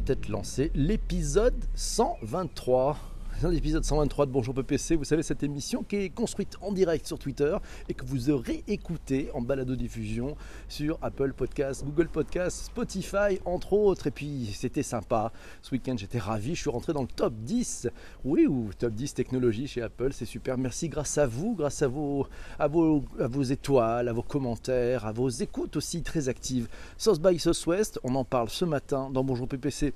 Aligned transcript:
peut-être 0.00 0.28
lancer 0.28 0.70
l'épisode 0.76 1.64
123 1.74 2.96
l'épisode 3.46 3.84
123 3.84 4.26
de 4.26 4.32
Bonjour 4.32 4.52
PPC. 4.52 4.96
Vous 4.96 5.04
savez, 5.04 5.22
cette 5.22 5.44
émission 5.44 5.84
qui 5.84 5.96
est 5.96 6.10
construite 6.10 6.56
en 6.60 6.72
direct 6.72 7.06
sur 7.06 7.18
Twitter 7.18 7.56
et 7.88 7.94
que 7.94 8.04
vous 8.04 8.30
aurez 8.30 8.64
écouté 8.66 9.30
en 9.32 9.40
balado-diffusion 9.40 10.36
sur 10.68 10.98
Apple 11.02 11.32
Podcasts, 11.32 11.84
Google 11.84 12.08
Podcasts, 12.08 12.66
Spotify, 12.66 13.38
entre 13.44 13.74
autres. 13.74 14.08
Et 14.08 14.10
puis, 14.10 14.50
c'était 14.54 14.82
sympa. 14.82 15.32
Ce 15.62 15.70
week-end, 15.70 15.94
j'étais 15.96 16.18
ravi. 16.18 16.56
Je 16.56 16.62
suis 16.62 16.70
rentré 16.70 16.92
dans 16.92 17.02
le 17.02 17.08
top 17.08 17.32
10. 17.34 17.88
Oui, 18.24 18.46
ou 18.46 18.70
top 18.76 18.92
10 18.92 19.14
technologie 19.14 19.68
chez 19.68 19.82
Apple. 19.82 20.12
C'est 20.12 20.24
super. 20.24 20.58
Merci 20.58 20.88
grâce 20.88 21.16
à 21.16 21.26
vous, 21.26 21.54
grâce 21.54 21.82
à 21.82 21.88
vos, 21.88 22.26
à 22.58 22.66
vos, 22.66 23.04
à 23.20 23.28
vos 23.28 23.42
étoiles, 23.42 24.08
à 24.08 24.12
vos 24.12 24.22
commentaires, 24.22 25.06
à 25.06 25.12
vos 25.12 25.28
écoutes 25.28 25.76
aussi 25.76 26.02
très 26.02 26.28
actives. 26.28 26.68
Sauce 26.96 27.20
by 27.20 27.38
West, 27.66 28.00
on 28.02 28.14
en 28.16 28.24
parle 28.24 28.48
ce 28.48 28.64
matin 28.64 29.10
dans 29.10 29.22
Bonjour 29.22 29.46
PPC. 29.46 29.94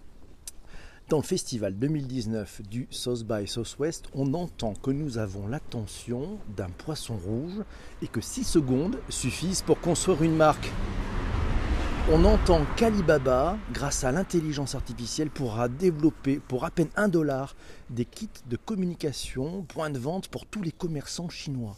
Dans 1.12 1.20
festival 1.20 1.74
2019 1.74 2.62
du 2.70 2.88
Sauce 2.88 3.22
by 3.22 3.46
Southwest, 3.46 4.06
on 4.14 4.32
entend 4.32 4.72
que 4.72 4.90
nous 4.90 5.18
avons 5.18 5.46
l'attention 5.46 6.38
d'un 6.56 6.70
poisson 6.70 7.18
rouge 7.18 7.60
et 8.00 8.08
que 8.08 8.22
6 8.22 8.44
secondes 8.44 8.98
suffisent 9.10 9.60
pour 9.60 9.78
construire 9.78 10.22
une 10.22 10.34
marque. 10.34 10.70
On 12.10 12.24
entend 12.24 12.64
qu'Alibaba, 12.78 13.58
grâce 13.74 14.04
à 14.04 14.10
l'intelligence 14.10 14.74
artificielle, 14.74 15.28
pourra 15.28 15.68
développer 15.68 16.40
pour 16.48 16.64
à 16.64 16.70
peine 16.70 16.88
1 16.96 17.08
dollar 17.08 17.56
des 17.90 18.06
kits 18.06 18.30
de 18.48 18.56
communication, 18.56 19.64
point 19.64 19.90
de 19.90 19.98
vente 19.98 20.28
pour 20.28 20.46
tous 20.46 20.62
les 20.62 20.72
commerçants 20.72 21.28
chinois. 21.28 21.76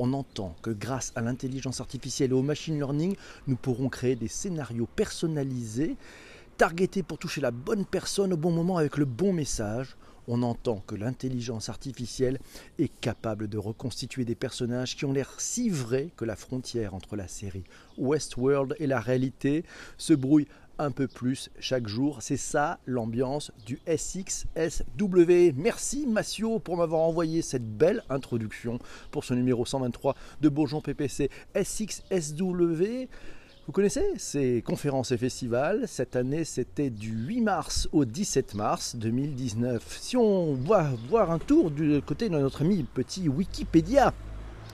On 0.00 0.12
entend 0.12 0.56
que 0.60 0.70
grâce 0.70 1.12
à 1.14 1.20
l'intelligence 1.20 1.80
artificielle 1.80 2.30
et 2.30 2.34
au 2.34 2.42
machine 2.42 2.78
learning, 2.78 3.14
nous 3.46 3.54
pourrons 3.54 3.88
créer 3.88 4.16
des 4.16 4.26
scénarios 4.26 4.88
personnalisés 4.96 5.96
targeté 6.56 7.02
pour 7.02 7.18
toucher 7.18 7.40
la 7.40 7.50
bonne 7.50 7.84
personne 7.84 8.32
au 8.32 8.36
bon 8.36 8.50
moment 8.50 8.76
avec 8.76 8.96
le 8.96 9.04
bon 9.04 9.32
message, 9.32 9.96
on 10.28 10.42
entend 10.42 10.82
que 10.86 10.94
l'intelligence 10.94 11.68
artificielle 11.68 12.38
est 12.78 12.92
capable 13.00 13.48
de 13.48 13.58
reconstituer 13.58 14.24
des 14.24 14.34
personnages 14.34 14.96
qui 14.96 15.04
ont 15.04 15.12
l'air 15.12 15.34
si 15.38 15.68
vrais 15.68 16.10
que 16.16 16.24
la 16.24 16.36
frontière 16.36 16.94
entre 16.94 17.16
la 17.16 17.26
série 17.26 17.64
Westworld 17.98 18.76
et 18.78 18.86
la 18.86 19.00
réalité 19.00 19.64
se 19.98 20.14
brouille 20.14 20.46
un 20.78 20.90
peu 20.90 21.06
plus 21.06 21.50
chaque 21.58 21.86
jour. 21.86 22.22
C'est 22.22 22.36
ça 22.36 22.78
l'ambiance 22.86 23.52
du 23.66 23.80
SXSW. 23.86 25.52
Merci 25.56 26.06
Massio 26.06 26.58
pour 26.58 26.76
m'avoir 26.76 27.02
envoyé 27.02 27.42
cette 27.42 27.76
belle 27.76 28.02
introduction 28.08 28.78
pour 29.10 29.24
ce 29.24 29.34
numéro 29.34 29.66
123 29.66 30.14
de 30.40 30.48
Bourgeon 30.48 30.80
PPC 30.80 31.30
SXSW. 31.54 33.08
Vous 33.68 33.72
connaissez 33.72 34.14
ces 34.16 34.60
conférences 34.60 35.12
et 35.12 35.16
festivals? 35.16 35.86
Cette 35.86 36.16
année, 36.16 36.42
c'était 36.42 36.90
du 36.90 37.12
8 37.12 37.42
mars 37.42 37.88
au 37.92 38.04
17 38.04 38.54
mars 38.54 38.96
2019. 38.96 39.98
Si 40.00 40.16
on 40.16 40.54
va 40.54 40.90
voir 41.08 41.30
un 41.30 41.38
tour 41.38 41.70
du 41.70 42.02
côté 42.02 42.28
de 42.28 42.36
notre 42.36 42.62
ami 42.62 42.82
petit 42.82 43.28
Wikipédia, 43.28 44.12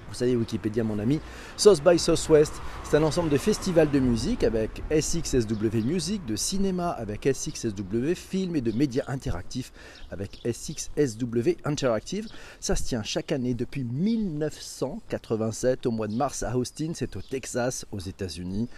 vous 0.08 0.14
savez, 0.14 0.36
Wikipédia, 0.36 0.84
mon 0.84 0.98
ami. 0.98 1.20
South 1.56 1.82
by 1.84 1.98
Southwest, 1.98 2.54
c'est 2.84 2.96
un 2.96 3.02
ensemble 3.02 3.28
de 3.28 3.36
festivals 3.36 3.90
de 3.90 3.98
musique 3.98 4.44
avec 4.44 4.82
SXSW 4.90 5.84
Music, 5.84 6.24
de 6.26 6.36
cinéma 6.36 6.90
avec 6.90 7.28
SXSW 7.30 8.14
Film 8.14 8.56
et 8.56 8.60
de 8.60 8.72
médias 8.72 9.04
interactifs 9.08 9.72
avec 10.10 10.40
SXSW 10.50 11.56
Interactive. 11.64 12.28
Ça 12.60 12.76
se 12.76 12.84
tient 12.84 13.02
chaque 13.02 13.32
année 13.32 13.54
depuis 13.54 13.84
1987 13.84 15.86
au 15.86 15.90
mois 15.90 16.08
de 16.08 16.14
mars 16.14 16.42
à 16.42 16.56
Austin, 16.56 16.92
c'est 16.94 17.16
au 17.16 17.22
Texas, 17.22 17.86
aux 17.92 18.00
États-Unis 18.00 18.68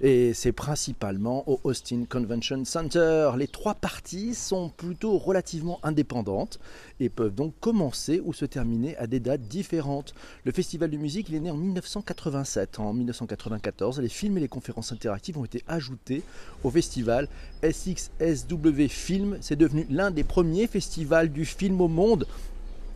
et 0.00 0.32
c'est 0.32 0.52
principalement 0.52 1.48
au 1.48 1.60
Austin 1.64 2.04
Convention 2.08 2.64
Center. 2.64 3.32
Les 3.36 3.48
trois 3.48 3.74
parties 3.74 4.34
sont 4.34 4.68
plutôt 4.68 5.18
relativement 5.18 5.80
indépendantes 5.82 6.60
et 7.00 7.08
peuvent 7.08 7.34
donc 7.34 7.54
commencer 7.60 8.20
ou 8.24 8.32
se 8.32 8.44
terminer 8.44 8.96
à 8.98 9.06
des 9.06 9.18
dates 9.18 9.42
différentes. 9.42 10.14
Le 10.44 10.52
festival 10.52 10.90
de 10.90 10.96
musique 10.96 11.32
est 11.32 11.40
né 11.40 11.50
en 11.50 11.56
1987. 11.56 12.78
En 12.78 12.92
1994, 12.92 14.00
les 14.00 14.08
films 14.08 14.38
et 14.38 14.40
les 14.40 14.48
conférences 14.48 14.92
interactives 14.92 15.38
ont 15.38 15.44
été 15.44 15.64
ajoutés 15.66 16.22
au 16.62 16.70
festival 16.70 17.28
SXSW 17.62 18.86
Film. 18.88 19.38
C'est 19.40 19.56
devenu 19.56 19.86
l'un 19.90 20.10
des 20.10 20.24
premiers 20.24 20.68
festivals 20.68 21.30
du 21.30 21.44
film 21.44 21.80
au 21.80 21.88
monde 21.88 22.26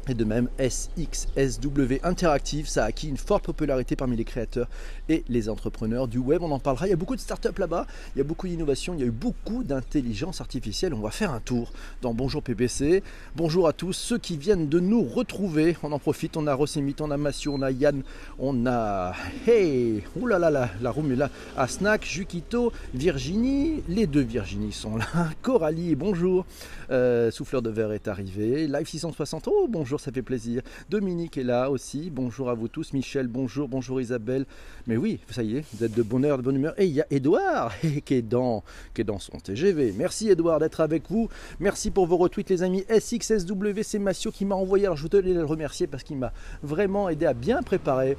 et 0.08 0.14
de 0.14 0.24
même, 0.24 0.48
SXSW 0.58 2.00
Interactive, 2.02 2.68
ça 2.68 2.84
a 2.84 2.86
acquis 2.88 3.08
une 3.08 3.16
forte 3.16 3.44
popularité 3.44 3.94
parmi 3.94 4.16
les 4.16 4.24
créateurs 4.24 4.68
et 5.08 5.22
les 5.28 5.48
entrepreneurs 5.48 6.08
du 6.08 6.18
web. 6.18 6.42
On 6.42 6.50
en 6.50 6.58
parlera. 6.58 6.88
Il 6.88 6.90
y 6.90 6.92
a 6.92 6.96
beaucoup 6.96 7.14
de 7.14 7.20
startups 7.20 7.56
là-bas, 7.56 7.86
il 8.14 8.18
y 8.18 8.20
a 8.20 8.24
beaucoup 8.24 8.48
d'innovation, 8.48 8.94
il 8.94 9.00
y 9.00 9.02
a 9.04 9.06
eu 9.06 9.12
beaucoup 9.12 9.62
d'intelligence 9.62 10.40
artificielle. 10.40 10.92
On 10.92 11.00
va 11.00 11.10
faire 11.10 11.30
un 11.30 11.38
tour 11.38 11.72
dans 12.00 12.14
Bonjour 12.14 12.42
PPC. 12.42 13.02
Bonjour 13.36 13.68
à 13.68 13.72
tous 13.72 13.92
ceux 13.92 14.18
qui 14.18 14.36
viennent 14.36 14.68
de 14.68 14.80
nous 14.80 15.04
retrouver. 15.04 15.76
On 15.84 15.92
en 15.92 15.98
profite. 16.00 16.36
On 16.36 16.46
a 16.48 16.54
Rosemite, 16.54 17.00
on 17.00 17.10
a 17.10 17.16
Massio, 17.16 17.54
on 17.54 17.62
a 17.62 17.70
Yann, 17.70 18.02
on 18.40 18.66
a. 18.66 19.12
Hey 19.46 20.02
Ouh 20.16 20.26
là 20.26 20.38
là, 20.38 20.50
là 20.50 20.70
la 20.80 20.90
room 20.90 21.12
est 21.12 21.16
là. 21.16 21.30
À 21.56 21.69
Snack, 21.69 22.04
Jukito, 22.04 22.72
Virginie. 22.92 23.82
Les 23.88 24.08
deux 24.08 24.22
Virginie 24.22 24.72
sont 24.72 24.96
là. 24.96 25.06
Coralie, 25.42 25.94
bonjour. 25.94 26.44
Euh, 26.90 27.30
souffleur 27.30 27.62
de 27.62 27.70
verre 27.70 27.92
est 27.92 28.08
arrivé. 28.08 28.66
Live 28.66 28.88
660, 28.88 29.48
oh 29.48 29.66
bonjour 29.69 29.91
bonjour, 29.92 30.00
ça 30.00 30.10
fait 30.10 30.22
plaisir. 30.22 30.62
Dominique 30.88 31.36
est 31.36 31.44
là 31.44 31.70
aussi, 31.70 32.08
bonjour 32.08 32.48
à 32.48 32.54
vous 32.54 32.66
tous. 32.66 32.94
Michel, 32.94 33.28
bonjour, 33.28 33.69
bonjour 33.69 34.00
Isabelle. 34.00 34.47
Mais 34.86 34.97
oui, 34.97 35.20
ça 35.28 35.42
y 35.42 35.58
est, 35.58 35.64
vous 35.75 35.84
êtes 35.84 35.92
de 35.92 36.03
bonne 36.03 36.25
heure, 36.25 36.38
de 36.38 36.42
bonne 36.42 36.56
humeur. 36.56 36.72
Et 36.80 36.86
il 36.86 36.92
y 36.92 37.03
a 37.03 37.06
Edouard 37.10 37.75
qui 38.06 38.14
est 38.14 38.22
dans, 38.22 38.64
qui 38.94 39.02
est 39.02 39.04
dans 39.04 39.19
son 39.19 39.36
TGV. 39.36 39.92
Merci 39.98 40.31
Edouard 40.31 40.60
d'être 40.60 40.81
avec 40.81 41.10
vous. 41.10 41.28
Merci 41.60 41.91
pour 41.91 42.06
vos 42.06 42.16
retweets 42.16 42.48
les 42.48 42.62
amis. 42.62 42.84
SXSW, 42.88 43.82
c'est 43.82 43.98
Massio 43.98 44.31
qui 44.31 44.47
m'a 44.47 44.54
envoyé. 44.54 44.86
Alors 44.86 44.97
je 44.97 45.02
voudrais 45.02 45.20
le 45.20 45.44
remercier 45.44 45.86
parce 45.86 46.04
qu'il 46.04 46.16
m'a 46.16 46.32
vraiment 46.62 47.10
aidé 47.10 47.26
à 47.26 47.34
bien 47.34 47.62
préparer 47.62 48.16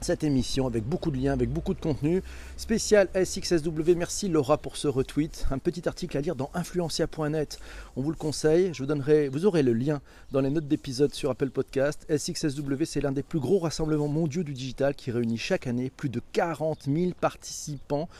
cette 0.00 0.24
émission 0.24 0.66
avec 0.66 0.84
beaucoup 0.84 1.10
de 1.10 1.16
liens, 1.16 1.32
avec 1.32 1.50
beaucoup 1.50 1.74
de 1.74 1.80
contenu. 1.80 2.22
Spécial 2.56 3.08
SXSW, 3.14 3.94
merci 3.96 4.28
Laura 4.28 4.58
pour 4.58 4.76
ce 4.76 4.88
retweet. 4.88 5.46
Un 5.50 5.58
petit 5.58 5.88
article 5.88 6.16
à 6.16 6.20
lire 6.20 6.36
dans 6.36 6.50
influencia.net. 6.54 7.58
On 7.98 8.02
vous 8.02 8.10
le 8.10 8.16
conseille, 8.16 8.74
je 8.74 8.82
vous 8.82 8.86
donnerai, 8.86 9.30
vous 9.30 9.46
aurez 9.46 9.62
le 9.62 9.72
lien 9.72 10.02
dans 10.30 10.42
les 10.42 10.50
notes 10.50 10.68
d'épisode 10.68 11.14
sur 11.14 11.30
Apple 11.30 11.48
Podcast. 11.48 12.06
SXSW, 12.14 12.84
c'est 12.84 13.00
l'un 13.00 13.10
des 13.10 13.22
plus 13.22 13.40
gros 13.40 13.58
rassemblements 13.58 14.06
mondiaux 14.06 14.42
du 14.42 14.52
digital 14.52 14.94
qui 14.94 15.10
réunit 15.10 15.38
chaque 15.38 15.66
année 15.66 15.90
plus 15.96 16.10
de 16.10 16.20
40 16.34 16.80
000 16.94 17.12
participants 17.18 18.10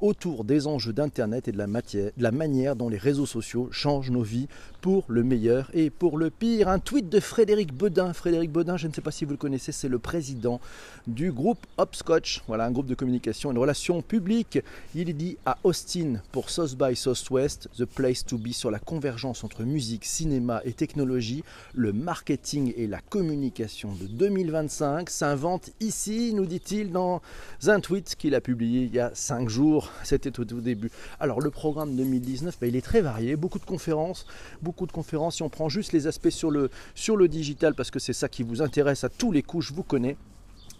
autour 0.00 0.44
des 0.44 0.66
enjeux 0.66 0.92
d'Internet 0.92 1.48
et 1.48 1.52
de 1.52 1.58
la, 1.58 1.66
de 1.66 2.12
la 2.18 2.30
manière 2.30 2.76
dont 2.76 2.88
les 2.88 2.98
réseaux 2.98 3.26
sociaux 3.26 3.68
changent 3.72 4.10
nos 4.10 4.22
vies 4.22 4.48
pour 4.80 5.04
le 5.08 5.24
meilleur 5.24 5.70
et 5.72 5.90
pour 5.90 6.18
le 6.18 6.30
pire. 6.30 6.68
Un 6.68 6.78
tweet 6.78 7.08
de 7.08 7.20
Frédéric 7.20 7.72
Bedin. 7.72 8.12
Frédéric 8.12 8.52
Bedin, 8.52 8.76
je 8.76 8.86
ne 8.86 8.92
sais 8.92 9.00
pas 9.00 9.10
si 9.10 9.24
vous 9.24 9.32
le 9.32 9.36
connaissez, 9.36 9.72
c'est 9.72 9.88
le 9.88 9.98
président 9.98 10.60
du 11.06 11.32
groupe 11.32 11.66
Hopscotch, 11.78 12.42
voilà 12.46 12.66
un 12.66 12.70
groupe 12.70 12.86
de 12.86 12.94
communication 12.94 13.50
et 13.50 13.54
de 13.54 13.58
relations 13.58 14.02
publiques. 14.02 14.58
Il 14.94 15.16
dit 15.16 15.38
à 15.46 15.58
Austin 15.64 16.20
pour 16.32 16.50
South 16.50 16.76
by 16.76 16.94
Southwest, 16.94 17.68
The 17.76 17.84
Place 17.84 18.24
to 18.24 18.36
Be 18.36 18.48
sur 18.52 18.70
la 18.70 18.78
convergence 18.78 19.23
entre 19.24 19.64
musique, 19.64 20.04
cinéma 20.04 20.60
et 20.64 20.72
technologie, 20.72 21.42
le 21.74 21.92
marketing 21.92 22.72
et 22.76 22.86
la 22.86 23.00
communication 23.00 23.92
de 23.94 24.06
2025 24.06 25.08
s'invente 25.08 25.70
ici, 25.80 26.32
nous 26.34 26.46
dit-il 26.46 26.92
dans 26.92 27.22
un 27.66 27.80
tweet 27.80 28.14
qu'il 28.16 28.34
a 28.34 28.40
publié 28.40 28.82
il 28.82 28.94
y 28.94 29.00
a 29.00 29.10
5 29.14 29.48
jours. 29.48 29.90
C'était 30.02 30.38
au 30.38 30.44
tout 30.44 30.60
début. 30.60 30.90
Alors 31.20 31.40
le 31.40 31.50
programme 31.50 31.96
2019, 31.96 32.58
ben, 32.60 32.68
il 32.68 32.76
est 32.76 32.82
très 32.82 33.00
varié, 33.00 33.36
beaucoup 33.36 33.58
de 33.58 33.64
conférences, 33.64 34.26
beaucoup 34.62 34.86
de 34.86 34.92
conférences. 34.92 35.36
Si 35.36 35.42
on 35.42 35.48
prend 35.48 35.68
juste 35.68 35.92
les 35.92 36.06
aspects 36.06 36.30
sur 36.30 36.50
le, 36.50 36.70
sur 36.94 37.16
le 37.16 37.28
digital, 37.28 37.74
parce 37.74 37.90
que 37.90 37.98
c'est 37.98 38.12
ça 38.12 38.28
qui 38.28 38.42
vous 38.42 38.62
intéresse 38.62 39.04
à 39.04 39.08
tous 39.08 39.32
les 39.32 39.42
coups, 39.42 39.66
je 39.66 39.74
vous 39.74 39.82
connais. 39.82 40.16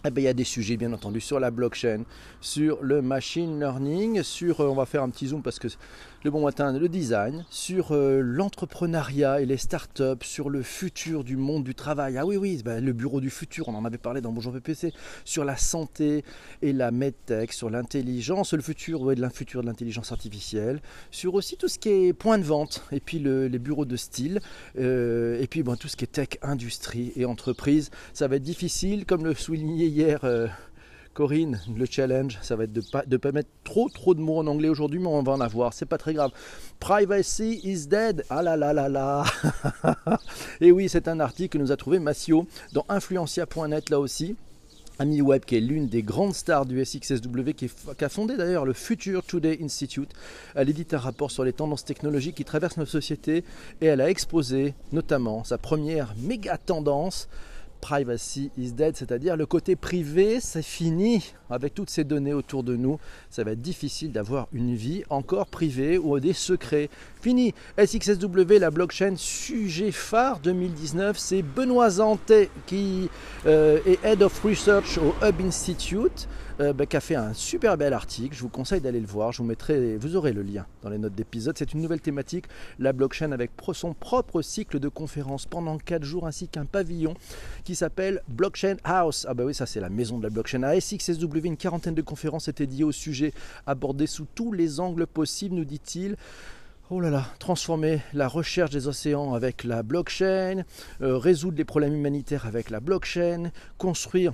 Eh 0.07 0.11
ben, 0.11 0.21
il 0.21 0.25
y 0.25 0.27
a 0.27 0.33
des 0.33 0.43
sujets 0.43 0.77
bien 0.77 0.93
entendu 0.93 1.19
sur 1.19 1.39
la 1.39 1.49
blockchain, 1.49 2.03
sur 2.39 2.83
le 2.83 3.01
machine 3.01 3.59
learning, 3.59 4.21
sur, 4.21 4.61
euh, 4.61 4.67
on 4.67 4.75
va 4.75 4.85
faire 4.85 5.01
un 5.01 5.09
petit 5.09 5.29
zoom 5.29 5.41
parce 5.41 5.57
que 5.57 5.67
le 6.25 6.31
bon 6.31 6.43
matin, 6.43 6.73
le 6.73 6.89
design, 6.89 7.45
sur 7.51 7.91
euh, 7.91 8.19
l'entrepreneuriat 8.19 9.41
et 9.41 9.45
les 9.45 9.57
startups, 9.57 10.23
sur 10.23 10.49
le 10.49 10.63
futur 10.63 11.23
du 11.23 11.37
monde 11.37 11.63
du 11.63 11.75
travail. 11.75 12.17
Ah 12.17 12.25
oui, 12.25 12.35
oui, 12.35 12.61
bah, 12.65 12.79
le 12.79 12.93
bureau 12.93 13.21
du 13.21 13.29
futur, 13.29 13.67
on 13.67 13.75
en 13.75 13.85
avait 13.85 13.99
parlé 13.99 14.21
dans 14.21 14.31
Bonjour 14.31 14.51
PPC, 14.51 14.91
sur 15.23 15.45
la 15.45 15.55
santé 15.55 16.23
et 16.63 16.73
la 16.73 16.89
medtech, 16.89 17.53
sur 17.53 17.69
l'intelligence, 17.69 18.53
le 18.53 18.63
futur 18.63 19.01
ouais, 19.01 19.13
de 19.13 19.21
de 19.21 19.65
l'intelligence 19.65 20.11
artificielle, 20.11 20.81
sur 21.11 21.35
aussi 21.35 21.57
tout 21.57 21.67
ce 21.67 21.77
qui 21.77 21.89
est 21.89 22.13
point 22.13 22.39
de 22.39 22.43
vente, 22.43 22.83
et 22.91 22.99
puis 22.99 23.19
les 23.19 23.59
bureaux 23.59 23.85
de 23.85 23.95
style, 23.95 24.39
euh, 24.79 25.39
et 25.39 25.45
puis 25.45 25.61
bon, 25.61 25.75
tout 25.75 25.87
ce 25.87 25.95
qui 25.95 26.05
est 26.05 26.11
tech, 26.11 26.39
industrie 26.41 27.11
et 27.15 27.25
entreprise. 27.25 27.91
Ça 28.13 28.27
va 28.27 28.37
être 28.37 28.43
difficile, 28.43 29.05
comme 29.05 29.25
le 29.25 29.35
soulignait 29.35 29.94
hier. 29.95 30.19
Euh, 30.23 30.47
Corinne, 31.13 31.61
le 31.73 31.85
challenge, 31.85 32.37
ça 32.41 32.57
va 32.57 32.65
être 32.65 32.73
de 32.73 32.81
ne 32.81 32.91
pas, 32.91 33.05
de 33.05 33.31
mettre 33.31 33.49
trop 33.63 33.87
trop 33.87 34.13
de 34.13 34.19
mots 34.19 34.39
en 34.39 34.47
anglais 34.47 34.67
aujourd'hui, 34.67 34.99
mais 34.99 35.07
on 35.07 35.23
va 35.23 35.31
en 35.31 35.39
avoir, 35.39 35.73
c'est 35.73 35.85
pas 35.85 35.97
très 35.97 36.13
grave. 36.13 36.31
Privacy 36.81 37.61
is 37.63 37.87
dead. 37.87 38.25
Ah 38.29 38.41
là 38.41 38.57
là 38.57 38.73
là 38.73 38.89
là. 38.89 39.23
Et 40.61 40.73
oui, 40.73 40.89
c'est 40.89 41.07
un 41.07 41.21
article 41.21 41.57
que 41.57 41.63
nous 41.63 41.71
a 41.71 41.77
trouvé 41.77 41.99
Massio 41.99 42.45
dans 42.73 42.85
influencia.net 42.89 43.89
là 43.89 44.01
aussi. 44.01 44.35
Amy 44.99 45.21
Webb, 45.21 45.45
qui 45.45 45.55
est 45.55 45.61
l'une 45.61 45.87
des 45.87 46.03
grandes 46.03 46.33
stars 46.33 46.65
du 46.65 46.83
SXSW, 46.83 47.51
qui, 47.55 47.69
a 47.99 48.09
fondé 48.09 48.35
d'ailleurs 48.35 48.65
le 48.65 48.73
Future 48.73 49.23
Today 49.23 49.59
Institute. 49.61 50.11
Elle 50.53 50.69
édite 50.69 50.93
un 50.93 50.99
rapport 50.99 51.31
sur 51.31 51.45
les 51.45 51.53
tendances 51.53 51.85
technologiques 51.85 52.35
qui 52.35 52.45
traversent 52.45 52.77
notre 52.77 52.91
société 52.91 53.45
et 53.79 53.85
elle 53.85 54.01
a 54.01 54.09
exposé 54.09 54.73
notamment 54.91 55.45
sa 55.45 55.57
première 55.57 56.13
méga 56.17 56.57
tendance 56.57 57.29
privacy 57.85 58.49
is 58.57 58.71
dead, 58.71 58.97
c'est-à-dire 58.97 59.37
le 59.37 59.45
côté 59.45 59.75
privé, 59.75 60.39
c'est 60.41 60.63
fini 60.63 61.23
avec 61.51 61.75
toutes 61.75 61.91
ces 61.91 62.03
données 62.03 62.33
autour 62.33 62.63
de 62.63 62.75
nous. 62.75 62.99
Ça 63.29 63.43
va 63.43 63.51
être 63.51 63.61
difficile 63.61 64.11
d'avoir 64.11 64.47
une 64.53 64.73
vie 64.73 65.03
encore 65.11 65.45
privée 65.45 65.99
ou 65.99 66.19
des 66.19 66.33
secrets. 66.33 66.89
Fini. 67.21 67.53
SXSW, 67.77 68.57
la 68.59 68.71
blockchain, 68.71 69.13
sujet 69.17 69.91
phare 69.91 70.39
2019, 70.39 71.15
c'est 71.19 71.43
Benoît 71.43 71.91
Zantet 71.91 72.49
qui 72.65 73.07
euh, 73.45 73.77
est 73.85 74.03
Head 74.03 74.23
of 74.23 74.43
Research 74.43 74.97
au 74.97 75.13
Hub 75.23 75.39
Institute. 75.45 76.27
Euh, 76.61 76.71
bah, 76.71 76.85
qui 76.85 76.95
a 76.95 77.01
fait 77.01 77.15
un 77.15 77.33
super 77.33 77.75
bel 77.77 77.91
article. 77.91 78.33
Je 78.33 78.41
vous 78.41 78.49
conseille 78.49 78.79
d'aller 78.79 79.01
le 79.01 79.07
voir. 79.07 79.33
Je 79.33 79.39
vous 79.39 79.43
mettrai, 79.43 79.97
vous 79.97 80.15
aurez 80.15 80.31
le 80.31 80.41
lien 80.41 80.65
dans 80.83 80.89
les 80.89 80.97
notes 80.97 81.13
d'épisode. 81.13 81.57
C'est 81.57 81.73
une 81.73 81.81
nouvelle 81.81 81.99
thématique, 81.99 82.45
la 82.79 82.93
blockchain 82.93 83.33
avec 83.33 83.51
son 83.73 83.93
propre 83.93 84.41
cycle 84.41 84.79
de 84.79 84.87
conférences 84.87 85.45
pendant 85.45 85.77
4 85.77 86.03
jours 86.03 86.25
ainsi 86.25 86.47
qu'un 86.47 86.63
pavillon 86.63 87.13
qui 87.65 87.75
s'appelle 87.75 88.21
Blockchain 88.29 88.77
House. 88.85 89.25
Ah 89.27 89.33
bah 89.33 89.43
oui, 89.43 89.53
ça 89.53 89.65
c'est 89.65 89.81
la 89.81 89.89
maison 89.89 90.17
de 90.17 90.23
la 90.23 90.29
blockchain. 90.29 90.63
À 90.63 90.79
SXSW, 90.79 91.43
une 91.43 91.57
quarantaine 91.57 91.95
de 91.95 92.01
conférences 92.01 92.47
étaient 92.47 92.67
dédiées 92.67 92.85
au 92.85 92.93
sujet, 92.93 93.33
abordé 93.67 94.07
sous 94.07 94.25
tous 94.33 94.53
les 94.53 94.79
angles 94.79 95.07
possibles, 95.07 95.55
nous 95.55 95.65
dit-il. 95.65 96.15
Oh 96.89 97.01
là 97.01 97.09
là, 97.09 97.25
transformer 97.39 97.99
la 98.13 98.29
recherche 98.29 98.69
des 98.69 98.87
océans 98.87 99.33
avec 99.33 99.65
la 99.65 99.83
blockchain, 99.83 100.63
euh, 101.01 101.17
résoudre 101.17 101.57
les 101.57 101.65
problèmes 101.65 101.95
humanitaires 101.95 102.45
avec 102.45 102.69
la 102.69 102.79
blockchain, 102.79 103.51
construire 103.77 104.33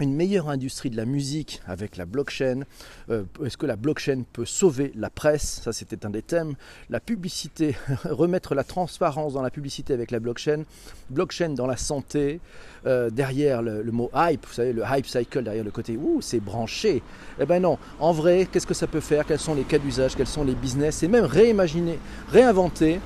une 0.00 0.14
meilleure 0.14 0.48
industrie 0.48 0.90
de 0.90 0.96
la 0.96 1.04
musique 1.04 1.60
avec 1.66 1.96
la 1.96 2.06
blockchain 2.06 2.62
euh, 3.10 3.24
Est-ce 3.44 3.56
que 3.56 3.66
la 3.66 3.76
blockchain 3.76 4.22
peut 4.32 4.44
sauver 4.44 4.92
la 4.96 5.10
presse? 5.10 5.60
Ça, 5.62 5.72
c'était 5.72 6.04
un 6.04 6.10
des 6.10 6.22
thèmes. 6.22 6.54
La 6.90 7.00
publicité, 7.00 7.76
remettre 8.04 8.54
la 8.54 8.64
transparence 8.64 9.34
dans 9.34 9.42
la 9.42 9.50
publicité 9.50 9.92
avec 9.92 10.10
la 10.10 10.20
blockchain. 10.20 10.64
Blockchain 11.10 11.50
dans 11.50 11.66
la 11.66 11.76
santé. 11.76 12.40
Euh, 12.84 13.10
derrière 13.10 13.62
le, 13.62 13.84
mot 13.92 14.10
hype, 14.14 14.44
vous 14.44 14.54
savez, 14.54 14.72
le 14.72 14.82
hype 14.84 15.06
cycle, 15.06 15.44
derrière 15.44 15.62
le 15.62 15.70
côté 15.70 15.96
ouh, 15.96 16.20
c'est 16.20 16.40
branché. 16.40 17.00
Eh 17.38 17.46
ben 17.46 17.62
non, 17.62 17.78
en 18.00 18.12
vrai, 18.12 18.48
qu'est-ce 18.50 18.66
que 18.66 18.74
ça 18.74 18.88
peut 18.88 19.00
faire? 19.00 19.24
Quels 19.24 19.38
sont 19.38 19.54
les 19.54 19.62
cas 19.62 19.78
d'usage? 19.78 20.16
Quels 20.16 20.26
sont 20.26 20.42
les 20.42 20.56
business? 20.56 21.02
Et 21.04 21.08
même 21.08 21.24
réimaginer, 21.24 21.98
réinventer 22.28 22.98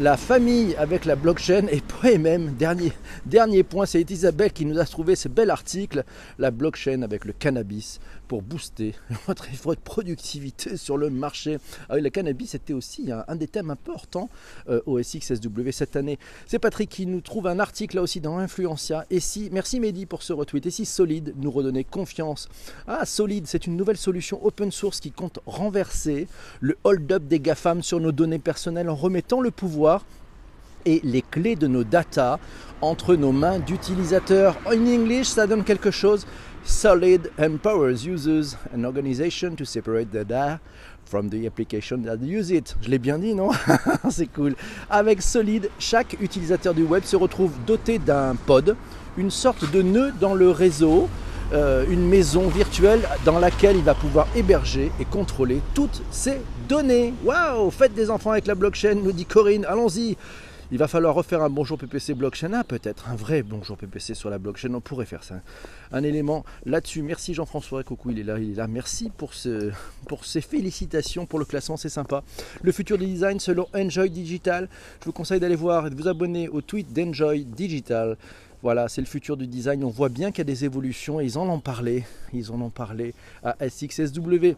la 0.00 0.16
famille 0.16 0.76
avec 0.76 1.04
la 1.04 1.16
blockchain 1.16 1.66
et 1.70 2.18
même, 2.18 2.54
dernier, 2.54 2.92
dernier 3.26 3.64
point, 3.64 3.84
c'est 3.84 4.08
Isabelle 4.10 4.52
qui 4.52 4.64
nous 4.64 4.78
a 4.78 4.84
trouvé 4.84 5.16
ce 5.16 5.28
bel 5.28 5.50
article, 5.50 6.04
la 6.38 6.50
blockchain 6.50 7.02
avec 7.02 7.24
le 7.24 7.32
cannabis 7.32 7.98
pour 8.28 8.42
booster 8.42 8.94
votre, 9.26 9.48
productivité 9.80 10.76
sur 10.76 10.96
le 10.96 11.10
marché. 11.10 11.58
Ah 11.88 11.94
oui, 11.94 12.02
le 12.02 12.10
cannabis 12.10 12.54
était 12.54 12.74
aussi 12.74 13.10
un, 13.10 13.36
des 13.36 13.48
thèmes 13.48 13.70
importants 13.70 14.28
euh, 14.68 14.80
au 14.86 15.02
SXSW 15.02 15.70
cette 15.72 15.96
année. 15.96 16.18
C'est 16.46 16.58
Patrick 16.58 16.90
qui 16.90 17.06
nous 17.06 17.20
trouve 17.20 17.46
un 17.46 17.58
article 17.58 17.96
là 17.96 18.02
aussi 18.02 18.20
dans 18.20 18.38
Influencia. 18.38 19.06
Et 19.10 19.20
si, 19.20 19.48
merci 19.50 19.80
Mehdi 19.80 20.06
pour 20.06 20.22
ce 20.22 20.32
retweet. 20.32 20.66
Et 20.66 20.70
si 20.70 20.84
Solide 20.84 21.34
nous 21.36 21.50
redonnait 21.50 21.84
confiance? 21.84 22.48
Ah, 22.86 23.04
Solide, 23.06 23.46
c'est 23.46 23.66
une 23.66 23.76
nouvelle 23.76 23.96
solution 23.96 24.44
open 24.44 24.70
source 24.70 25.00
qui 25.00 25.10
compte 25.10 25.40
renverser 25.46 26.28
le 26.60 26.76
hold-up 26.84 27.24
des 27.24 27.40
GAFAM 27.40 27.82
sur 27.82 28.00
nos 28.00 28.12
données 28.12 28.38
personnelles 28.38 28.90
en 28.90 28.94
remettant 28.94 29.40
le 29.40 29.50
pouvoir 29.50 30.04
et 30.84 31.00
les 31.04 31.22
clés 31.22 31.56
de 31.56 31.66
nos 31.66 31.84
data 31.84 32.38
entre 32.80 33.16
nos 33.16 33.32
mains 33.32 33.58
d'utilisateurs. 33.58 34.56
En 34.64 34.72
English, 34.72 35.28
ça 35.28 35.46
donne 35.46 35.64
quelque 35.64 35.90
chose. 35.90 36.26
Solid 36.64 37.30
empowers 37.38 38.06
users 38.06 38.56
and 38.74 38.84
organizations 38.84 39.56
to 39.56 39.64
separate 39.64 40.10
the 40.10 40.24
data 40.24 40.60
from 41.08 41.30
the 41.30 41.46
application 41.46 42.02
that 42.02 42.18
use 42.22 42.50
it. 42.50 42.76
Je 42.82 42.90
l'ai 42.90 42.98
bien 42.98 43.18
dit, 43.18 43.34
non? 43.34 43.50
C'est 44.10 44.26
cool. 44.26 44.54
Avec 44.90 45.22
Solid, 45.22 45.70
chaque 45.78 46.16
utilisateur 46.20 46.74
du 46.74 46.82
web 46.82 47.04
se 47.04 47.16
retrouve 47.16 47.52
doté 47.66 47.98
d'un 47.98 48.34
pod, 48.34 48.76
une 49.16 49.30
sorte 49.30 49.70
de 49.70 49.80
nœud 49.82 50.12
dans 50.20 50.34
le 50.34 50.50
réseau, 50.50 51.08
euh, 51.54 51.86
une 51.88 52.06
maison 52.06 52.48
virtuelle 52.48 53.00
dans 53.24 53.38
laquelle 53.38 53.76
il 53.76 53.82
va 53.82 53.94
pouvoir 53.94 54.26
héberger 54.36 54.92
et 55.00 55.06
contrôler 55.06 55.62
toutes 55.74 56.02
ses 56.10 56.42
données. 56.68 57.14
Waouh 57.24 57.70
Faites 57.70 57.94
des 57.94 58.10
enfants 58.10 58.32
avec 58.32 58.46
la 58.46 58.54
blockchain, 58.54 58.96
nous 59.02 59.12
dit 59.12 59.24
Corinne, 59.24 59.64
allons-y 59.64 60.16
il 60.70 60.76
va 60.76 60.86
falloir 60.86 61.14
refaire 61.14 61.42
un 61.42 61.48
bonjour 61.48 61.78
PPC 61.78 62.12
blockchain. 62.12 62.52
Ah, 62.52 62.62
peut-être 62.62 63.08
un 63.08 63.16
vrai 63.16 63.42
bonjour 63.42 63.78
PPC 63.78 64.14
sur 64.14 64.28
la 64.28 64.38
blockchain. 64.38 64.74
On 64.74 64.80
pourrait 64.80 65.06
faire 65.06 65.24
ça. 65.24 65.36
Un 65.92 66.02
élément 66.02 66.44
là-dessus. 66.66 67.02
Merci 67.02 67.32
Jean-François. 67.32 67.82
Coucou, 67.84 68.10
il 68.10 68.18
est 68.18 68.22
là, 68.22 68.38
il 68.38 68.52
est 68.52 68.56
là. 68.56 68.66
Merci 68.66 69.10
pour, 69.16 69.32
ce, 69.32 69.70
pour 70.08 70.26
ces 70.26 70.42
félicitations 70.42 71.24
pour 71.24 71.38
le 71.38 71.46
classement, 71.46 71.78
c'est 71.78 71.88
sympa. 71.88 72.22
Le 72.62 72.70
futur 72.72 72.98
du 72.98 73.06
design 73.06 73.40
selon 73.40 73.66
Enjoy 73.74 74.10
Digital. 74.10 74.68
Je 75.00 75.06
vous 75.06 75.12
conseille 75.12 75.40
d'aller 75.40 75.56
voir 75.56 75.86
et 75.86 75.90
de 75.90 75.94
vous 75.94 76.08
abonner 76.08 76.48
au 76.48 76.60
tweet 76.60 76.92
d'Enjoy 76.92 77.44
Digital. 77.44 78.18
Voilà, 78.62 78.88
c'est 78.88 79.00
le 79.00 79.06
futur 79.06 79.38
du 79.38 79.46
design. 79.46 79.84
On 79.84 79.88
voit 79.88 80.10
bien 80.10 80.32
qu'il 80.32 80.38
y 80.38 80.42
a 80.42 80.52
des 80.52 80.64
évolutions 80.66 81.20
ils 81.20 81.38
en 81.38 81.48
ont 81.48 81.60
parlé. 81.60 82.04
Ils 82.34 82.52
en 82.52 82.60
ont 82.60 82.70
parlé 82.70 83.14
à 83.42 83.56
SXSW. 83.66 84.56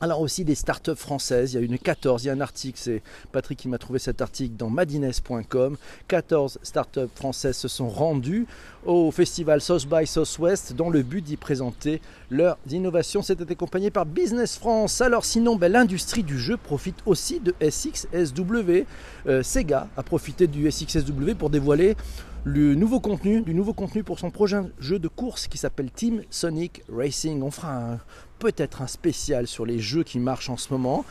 Alors 0.00 0.20
aussi 0.20 0.44
des 0.44 0.56
startups 0.56 0.96
françaises, 0.96 1.52
il 1.52 1.60
y 1.60 1.62
a 1.62 1.64
une 1.64 1.78
14, 1.78 2.24
il 2.24 2.26
y 2.26 2.30
a 2.30 2.32
un 2.32 2.40
article, 2.40 2.78
c'est 2.78 3.02
Patrick 3.32 3.58
qui 3.58 3.68
m'a 3.68 3.78
trouvé 3.78 3.98
cet 3.98 4.20
article 4.20 4.56
dans 4.56 4.68
madines.com. 4.68 5.76
14 6.08 6.58
startups 6.62 7.00
françaises 7.14 7.56
se 7.56 7.68
sont 7.68 7.88
rendues 7.88 8.46
au 8.84 9.10
festival 9.12 9.60
South 9.60 9.86
by 9.88 10.06
Southwest 10.06 10.74
dans 10.74 10.90
le 10.90 11.02
but 11.02 11.22
d'y 11.22 11.36
présenter 11.36 12.02
leurs 12.28 12.58
innovations. 12.70 13.22
C'était 13.22 13.50
accompagné 13.50 13.90
par 13.90 14.04
Business 14.04 14.58
France. 14.58 15.00
Alors 15.00 15.24
sinon, 15.24 15.56
ben, 15.56 15.70
l'industrie 15.70 16.24
du 16.24 16.38
jeu 16.38 16.56
profite 16.56 16.96
aussi 17.06 17.40
de 17.40 17.54
SXSW. 17.60 18.84
Euh, 19.26 19.42
Sega 19.42 19.88
a 19.96 20.02
profité 20.02 20.48
du 20.48 20.70
SXSW 20.70 21.34
pour 21.38 21.50
dévoiler 21.50 21.96
le 22.44 22.74
nouveau 22.74 23.00
contenu, 23.00 23.40
du 23.40 23.54
nouveau 23.54 23.72
contenu 23.72 24.04
pour 24.04 24.18
son 24.18 24.30
prochain 24.30 24.68
jeu 24.78 24.98
de 24.98 25.08
course 25.08 25.48
qui 25.48 25.56
s'appelle 25.56 25.90
Team 25.90 26.22
Sonic 26.28 26.82
Racing. 26.92 27.42
On 27.42 27.50
fera 27.50 27.98
peut-être 28.44 28.82
un 28.82 28.86
spécial 28.86 29.46
sur 29.46 29.64
les 29.64 29.78
jeux 29.78 30.02
qui 30.02 30.18
marchent 30.18 30.50
en 30.50 30.58
ce 30.58 30.70
moment. 30.70 31.06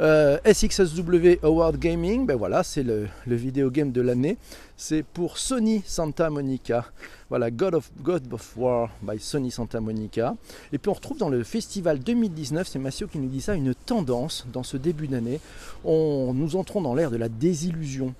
Euh, 0.00 0.38
SXSW 0.50 1.38
Award 1.42 1.76
Gaming, 1.76 2.24
ben 2.24 2.34
voilà, 2.34 2.62
c'est 2.62 2.82
le, 2.82 3.08
le 3.26 3.36
vidéo 3.36 3.70
game 3.70 3.92
de 3.92 4.00
l'année. 4.00 4.38
C'est 4.78 5.02
pour 5.02 5.36
Sony 5.36 5.82
Santa 5.84 6.30
Monica. 6.30 6.86
Voilà, 7.28 7.50
God 7.50 7.74
of, 7.74 7.90
God 8.00 8.32
of 8.32 8.56
War 8.56 8.90
by 9.02 9.18
Sony 9.18 9.50
Santa 9.50 9.80
Monica. 9.82 10.34
Et 10.72 10.78
puis 10.78 10.88
on 10.88 10.94
retrouve 10.94 11.18
dans 11.18 11.28
le 11.28 11.44
festival 11.44 11.98
2019, 11.98 12.66
c'est 12.66 12.78
Massio 12.78 13.06
qui 13.06 13.18
nous 13.18 13.28
dit 13.28 13.42
ça, 13.42 13.54
une 13.54 13.74
tendance 13.74 14.46
dans 14.50 14.62
ce 14.62 14.78
début 14.78 15.08
d'année. 15.08 15.40
On, 15.84 16.32
nous 16.32 16.56
entrons 16.56 16.80
dans 16.80 16.94
l'ère 16.94 17.10
de 17.10 17.18
la 17.18 17.28
désillusion 17.28 18.14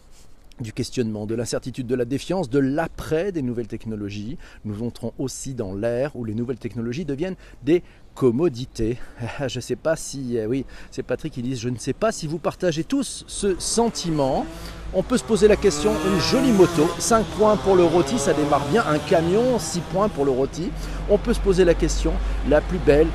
du 0.60 0.72
questionnement, 0.72 1.26
de 1.26 1.34
l'incertitude, 1.34 1.86
de 1.86 1.94
la 1.94 2.04
défiance, 2.04 2.50
de 2.50 2.58
l'après 2.58 3.32
des 3.32 3.42
nouvelles 3.42 3.68
technologies. 3.68 4.36
Nous 4.64 4.82
entrons 4.82 5.12
aussi 5.18 5.54
dans 5.54 5.74
l'ère 5.74 6.14
où 6.16 6.24
les 6.24 6.34
nouvelles 6.34 6.58
technologies 6.58 7.04
deviennent 7.04 7.36
des 7.62 7.82
commodités. 8.18 8.98
Je 9.46 9.58
ne 9.58 9.62
sais 9.62 9.76
pas 9.76 9.94
si, 9.94 10.36
eh 10.36 10.46
oui, 10.46 10.64
c'est 10.90 11.04
Patrick 11.04 11.32
qui 11.32 11.42
dit, 11.42 11.56
je 11.56 11.68
ne 11.68 11.78
sais 11.78 11.92
pas 11.92 12.10
si 12.10 12.26
vous 12.26 12.38
partagez 12.38 12.82
tous 12.82 13.24
ce 13.28 13.54
sentiment. 13.60 14.44
On 14.92 15.04
peut 15.04 15.18
se 15.18 15.24
poser 15.24 15.46
la 15.46 15.56
question, 15.56 15.92
une 16.12 16.20
jolie 16.20 16.50
moto, 16.50 16.88
5 16.98 17.24
points 17.38 17.56
pour 17.56 17.76
le 17.76 17.84
rôti, 17.84 18.18
ça 18.18 18.32
démarre 18.32 18.66
bien, 18.70 18.84
un 18.88 18.98
camion, 18.98 19.58
6 19.58 19.80
points 19.92 20.08
pour 20.08 20.24
le 20.24 20.32
rôti. 20.32 20.70
On 21.08 21.18
peut 21.18 21.32
se 21.32 21.40
poser 21.40 21.64
la 21.64 21.74
question, 21.74 22.12
la 22.48 22.60
plus 22.60 22.78
belle 22.78 23.06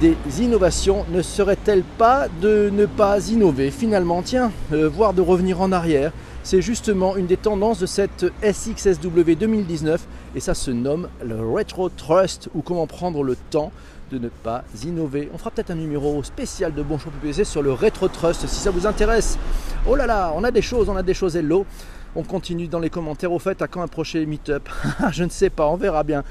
des 0.00 0.16
innovations 0.40 1.06
ne 1.10 1.22
serait-elle 1.22 1.82
pas 1.82 2.28
de 2.42 2.70
ne 2.70 2.84
pas 2.84 3.28
innover 3.30 3.70
finalement? 3.70 4.22
Tiens, 4.22 4.52
euh, 4.72 4.88
voire 4.88 5.14
de 5.14 5.22
revenir 5.22 5.62
en 5.62 5.72
arrière 5.72 6.12
c'est 6.46 6.62
justement 6.62 7.16
une 7.16 7.26
des 7.26 7.36
tendances 7.36 7.80
de 7.80 7.86
cette 7.86 8.24
SXSW 8.40 9.32
2019 9.36 10.06
et 10.36 10.38
ça 10.38 10.54
se 10.54 10.70
nomme 10.70 11.08
le 11.24 11.44
Retro 11.44 11.88
Trust 11.88 12.50
ou 12.54 12.62
comment 12.62 12.86
prendre 12.86 13.24
le 13.24 13.34
temps 13.50 13.72
de 14.10 14.18
ne 14.18 14.28
pas 14.28 14.64
innover. 14.84 15.28
On 15.34 15.38
fera 15.38 15.50
peut-être 15.50 15.70
un 15.70 15.76
numéro 15.76 16.22
spécial 16.22 16.74
de 16.74 16.82
Bonjour 16.82 17.12
PPC 17.12 17.44
sur 17.44 17.62
le 17.62 17.72
Retro 17.72 18.08
Trust 18.08 18.46
si 18.46 18.60
ça 18.60 18.70
vous 18.70 18.86
intéresse. 18.86 19.38
Oh 19.86 19.96
là 19.96 20.06
là, 20.06 20.32
on 20.34 20.44
a 20.44 20.50
des 20.50 20.62
choses, 20.62 20.88
on 20.88 20.96
a 20.96 21.02
des 21.02 21.14
choses 21.14 21.36
hello. 21.36 21.66
On 22.14 22.22
continue 22.22 22.68
dans 22.68 22.78
les 22.78 22.90
commentaires. 22.90 23.32
Au 23.32 23.38
fait, 23.38 23.60
à 23.62 23.68
quand 23.68 23.82
un 23.82 23.88
prochain 23.88 24.24
meet-up 24.24 24.68
Je 25.12 25.24
ne 25.24 25.30
sais 25.30 25.50
pas, 25.50 25.66
on 25.66 25.76
verra 25.76 26.02
bien. 26.02 26.24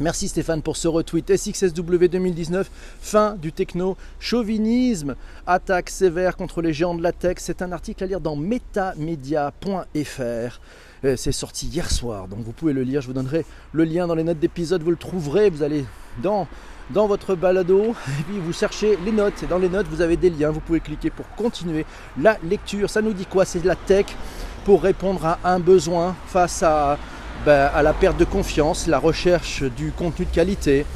Merci 0.00 0.28
Stéphane 0.28 0.62
pour 0.62 0.76
ce 0.76 0.88
retweet. 0.88 1.36
SXSW 1.36 2.06
2019, 2.06 2.70
fin 3.00 3.36
du 3.36 3.52
techno 3.52 3.96
chauvinisme, 4.18 5.14
attaque 5.46 5.90
sévère 5.90 6.36
contre 6.36 6.62
les 6.62 6.72
géants 6.72 6.94
de 6.94 7.02
la 7.02 7.12
tech. 7.12 7.36
C'est 7.38 7.62
un 7.62 7.72
article 7.72 8.02
à 8.02 8.06
lire 8.06 8.20
dans 8.20 8.34
metamedia.fr. 8.34 10.60
Euh, 11.04 11.16
c'est 11.16 11.32
sorti 11.32 11.66
hier 11.66 11.90
soir, 11.90 12.26
donc 12.26 12.40
vous 12.40 12.52
pouvez 12.52 12.72
le 12.72 12.82
lire. 12.82 13.00
Je 13.00 13.08
vous 13.08 13.12
donnerai 13.12 13.44
le 13.72 13.84
lien 13.84 14.06
dans 14.06 14.14
les 14.14 14.24
notes 14.24 14.38
d'épisode. 14.38 14.82
Vous 14.82 14.90
le 14.90 14.96
trouverez. 14.96 15.50
Vous 15.50 15.62
allez 15.62 15.84
dans, 16.22 16.48
dans 16.92 17.06
votre 17.06 17.34
balado 17.34 17.94
et 18.20 18.22
puis 18.22 18.38
vous 18.38 18.52
cherchez 18.52 18.98
les 19.04 19.12
notes. 19.12 19.42
Et 19.42 19.46
dans 19.46 19.58
les 19.58 19.68
notes, 19.68 19.86
vous 19.90 20.00
avez 20.00 20.16
des 20.16 20.30
liens. 20.30 20.50
Vous 20.50 20.60
pouvez 20.60 20.80
cliquer 20.80 21.10
pour 21.10 21.28
continuer 21.36 21.84
la 22.20 22.36
lecture. 22.48 22.90
Ça 22.90 23.02
nous 23.02 23.12
dit 23.12 23.26
quoi? 23.26 23.44
C'est 23.44 23.60
de 23.60 23.66
la 23.66 23.76
tech 23.76 24.06
pour 24.64 24.82
répondre 24.82 25.24
à 25.24 25.38
un 25.44 25.58
besoin 25.58 26.14
face 26.26 26.62
à 26.62 26.98
ben, 27.44 27.70
à 27.74 27.82
la 27.82 27.92
perte 27.92 28.16
de 28.18 28.24
confiance, 28.24 28.86
la 28.86 29.00
recherche 29.00 29.64
du 29.64 29.90
contenu 29.90 30.26
de 30.26 30.30
qualité, 30.30 30.86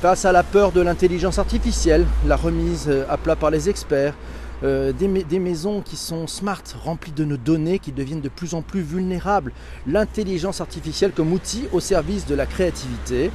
face 0.00 0.24
à 0.24 0.30
la 0.30 0.44
peur 0.44 0.70
de 0.70 0.80
l'intelligence 0.80 1.40
artificielle, 1.40 2.06
la 2.28 2.36
remise 2.36 2.88
à 3.08 3.16
plat 3.16 3.34
par 3.34 3.50
les 3.50 3.68
experts, 3.68 4.14
euh, 4.62 4.92
des, 4.92 5.38
maisons 5.38 5.80
qui 5.80 5.96
sont 5.96 6.26
smart, 6.26 6.62
remplies 6.84 7.12
de 7.12 7.24
nos 7.24 7.38
données, 7.38 7.78
qui 7.78 7.92
deviennent 7.92 8.20
de 8.20 8.28
plus 8.28 8.54
en 8.54 8.62
plus 8.62 8.82
vulnérables, 8.82 9.52
l'intelligence 9.86 10.60
artificielle 10.60 11.12
comme 11.12 11.32
outil 11.32 11.66
au 11.72 11.80
service 11.80 12.26
de 12.26 12.34
la 12.34 12.46
créativité. 12.46 13.30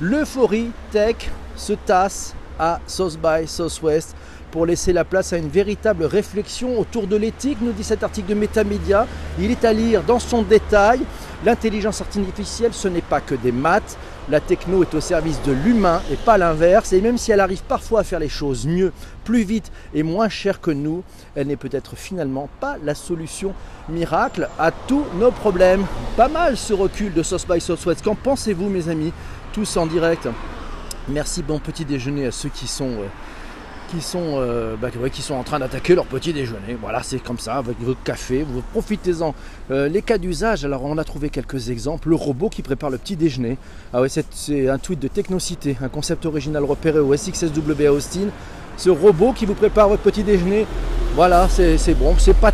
L'euphorie 0.00 0.70
tech 0.92 1.30
se 1.58 1.74
tasse 1.74 2.34
à 2.58 2.80
South 2.86 3.18
by 3.18 3.46
Southwest 3.46 4.14
pour 4.50 4.66
laisser 4.66 4.92
la 4.92 5.04
place 5.04 5.32
à 5.32 5.36
une 5.36 5.48
véritable 5.48 6.04
réflexion 6.04 6.78
autour 6.78 7.06
de 7.06 7.16
l'éthique, 7.16 7.58
nous 7.60 7.72
dit 7.72 7.84
cet 7.84 8.02
article 8.02 8.30
de 8.30 8.34
Métamédia. 8.34 9.06
Il 9.38 9.50
est 9.50 9.64
à 9.64 9.72
lire 9.72 10.02
dans 10.02 10.18
son 10.18 10.42
détail. 10.42 11.00
L'intelligence 11.44 12.00
artificielle, 12.00 12.72
ce 12.72 12.88
n'est 12.88 13.02
pas 13.02 13.20
que 13.20 13.34
des 13.34 13.52
maths. 13.52 13.96
La 14.30 14.40
techno 14.40 14.82
est 14.82 14.94
au 14.94 15.00
service 15.00 15.40
de 15.42 15.52
l'humain 15.52 16.02
et 16.10 16.16
pas 16.16 16.38
l'inverse. 16.38 16.92
Et 16.92 17.00
même 17.00 17.18
si 17.18 17.30
elle 17.30 17.40
arrive 17.40 17.62
parfois 17.62 18.00
à 18.00 18.04
faire 18.04 18.18
les 18.18 18.28
choses 18.28 18.66
mieux, 18.66 18.92
plus 19.24 19.42
vite 19.42 19.70
et 19.94 20.02
moins 20.02 20.28
cher 20.28 20.60
que 20.60 20.70
nous, 20.70 21.02
elle 21.34 21.46
n'est 21.46 21.56
peut-être 21.56 21.96
finalement 21.96 22.48
pas 22.60 22.76
la 22.82 22.94
solution 22.94 23.52
miracle 23.88 24.48
à 24.58 24.70
tous 24.70 25.04
nos 25.18 25.30
problèmes. 25.30 25.84
Pas 26.16 26.28
mal 26.28 26.56
ce 26.56 26.72
recul 26.72 27.12
de 27.12 27.22
South 27.22 27.46
by 27.48 27.60
Southwest. 27.60 28.02
Qu'en 28.02 28.14
pensez-vous, 28.14 28.68
mes 28.68 28.88
amis? 28.88 29.12
Tous 29.52 29.76
en 29.76 29.86
direct. 29.86 30.26
Merci, 31.10 31.42
bon 31.42 31.58
petit 31.58 31.86
déjeuner 31.86 32.26
à 32.26 32.30
ceux 32.30 32.50
qui 32.50 32.66
sont. 32.66 32.90
Euh, 32.90 33.06
qui 33.90 34.02
sont, 34.02 34.34
euh, 34.36 34.76
bah, 34.76 34.90
qui 35.10 35.22
sont 35.22 35.32
en 35.32 35.42
train 35.42 35.58
d'attaquer 35.58 35.94
leur 35.94 36.04
petit 36.04 36.34
déjeuner. 36.34 36.76
Voilà, 36.78 37.02
c'est 37.02 37.20
comme 37.20 37.38
ça, 37.38 37.54
avec 37.54 37.80
votre 37.80 38.02
café, 38.02 38.44
vous 38.46 38.60
profitez-en. 38.60 39.34
Euh, 39.70 39.88
les 39.88 40.02
cas 40.02 40.18
d'usage, 40.18 40.66
alors 40.66 40.84
on 40.84 40.98
a 40.98 41.04
trouvé 41.04 41.30
quelques 41.30 41.70
exemples. 41.70 42.10
Le 42.10 42.14
robot 42.14 42.50
qui 42.50 42.60
prépare 42.60 42.90
le 42.90 42.98
petit 42.98 43.16
déjeuner. 43.16 43.56
Ah 43.94 44.02
ouais, 44.02 44.08
c'est 44.10 44.68
un 44.68 44.76
tweet 44.76 45.00
de 45.00 45.08
Technocité, 45.08 45.78
un 45.80 45.88
concept 45.88 46.26
original 46.26 46.64
repéré 46.64 46.98
au 46.98 47.16
SXSW 47.16 47.86
à 47.86 47.92
Austin. 47.92 48.28
Ce 48.76 48.90
robot 48.90 49.32
qui 49.32 49.46
vous 49.46 49.54
prépare 49.54 49.88
votre 49.88 50.02
petit 50.02 50.22
déjeuner, 50.22 50.66
voilà, 51.14 51.48
c'est 51.48 51.94
bon. 51.94 52.14
C'est 52.18 52.36
pas 52.36 52.52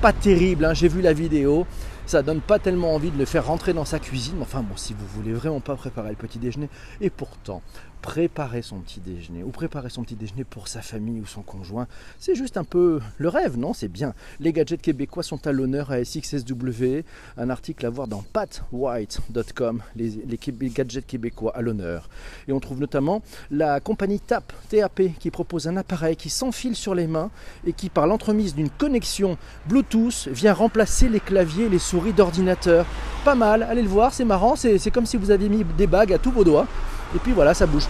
pas 0.00 0.12
terrible. 0.12 0.64
Hein. 0.64 0.74
J'ai 0.74 0.88
vu 0.88 1.00
la 1.00 1.12
vidéo 1.12 1.66
ça 2.08 2.22
donne 2.22 2.40
pas 2.40 2.58
tellement 2.58 2.94
envie 2.94 3.10
de 3.10 3.18
le 3.18 3.26
faire 3.26 3.46
rentrer 3.46 3.74
dans 3.74 3.84
sa 3.84 3.98
cuisine. 3.98 4.38
Enfin 4.40 4.62
bon, 4.62 4.76
si 4.76 4.94
vous 4.94 5.06
voulez 5.06 5.34
vraiment 5.34 5.60
pas 5.60 5.76
préparer 5.76 6.08
le 6.08 6.16
petit 6.16 6.38
déjeuner, 6.38 6.70
et 7.02 7.10
pourtant, 7.10 7.62
préparer 8.00 8.62
son 8.62 8.80
petit 8.80 9.00
déjeuner 9.00 9.42
ou 9.42 9.50
préparer 9.50 9.90
son 9.90 10.02
petit 10.02 10.14
déjeuner 10.14 10.44
pour 10.44 10.68
sa 10.68 10.82
famille 10.82 11.20
ou 11.20 11.26
son 11.26 11.42
conjoint, 11.42 11.86
c'est 12.18 12.34
juste 12.34 12.56
un 12.56 12.64
peu 12.64 13.00
le 13.18 13.28
rêve, 13.28 13.56
non? 13.56 13.74
C'est 13.74 13.88
bien. 13.88 14.14
Les 14.40 14.52
gadgets 14.52 14.80
québécois 14.80 15.22
sont 15.22 15.46
à 15.46 15.52
l'honneur 15.52 15.90
à 15.90 16.04
SXSW. 16.04 17.04
Un 17.36 17.50
article 17.50 17.86
à 17.86 17.90
voir 17.90 18.08
dans 18.08 18.22
patwhite.com, 18.22 19.82
les, 19.96 20.10
les 20.26 20.70
gadgets 20.70 21.06
québécois 21.06 21.52
à 21.56 21.62
l'honneur. 21.62 22.08
Et 22.46 22.52
on 22.52 22.60
trouve 22.60 22.80
notamment 22.80 23.22
la 23.50 23.80
compagnie 23.80 24.20
TAP, 24.20 24.52
TAP, 24.68 25.02
qui 25.18 25.30
propose 25.30 25.68
un 25.68 25.76
appareil 25.76 26.16
qui 26.16 26.30
s'enfile 26.30 26.76
sur 26.76 26.94
les 26.94 27.06
mains 27.06 27.30
et 27.66 27.72
qui, 27.72 27.88
par 27.88 28.06
l'entremise 28.06 28.54
d'une 28.54 28.70
connexion 28.70 29.36
Bluetooth, 29.66 30.28
vient 30.28 30.54
remplacer 30.54 31.08
les 31.08 31.20
claviers 31.20 31.66
et 31.66 31.68
les 31.68 31.78
souris 31.78 32.12
d'ordinateur. 32.12 32.86
Pas 33.24 33.34
mal, 33.34 33.62
allez 33.62 33.82
le 33.82 33.88
voir, 33.88 34.12
c'est 34.14 34.24
marrant, 34.24 34.56
c'est 34.56 34.90
comme 34.90 35.06
si 35.06 35.16
vous 35.16 35.30
aviez 35.30 35.48
mis 35.48 35.64
des 35.76 35.86
bagues 35.86 36.12
à 36.12 36.18
tous 36.18 36.30
vos 36.30 36.44
doigts. 36.44 36.66
Et 37.14 37.18
puis 37.18 37.32
voilà, 37.32 37.54
ça 37.54 37.66
bouge. 37.66 37.86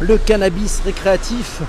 Le 0.00 0.18
cannabis 0.18 0.80
récréatif, 0.80 1.62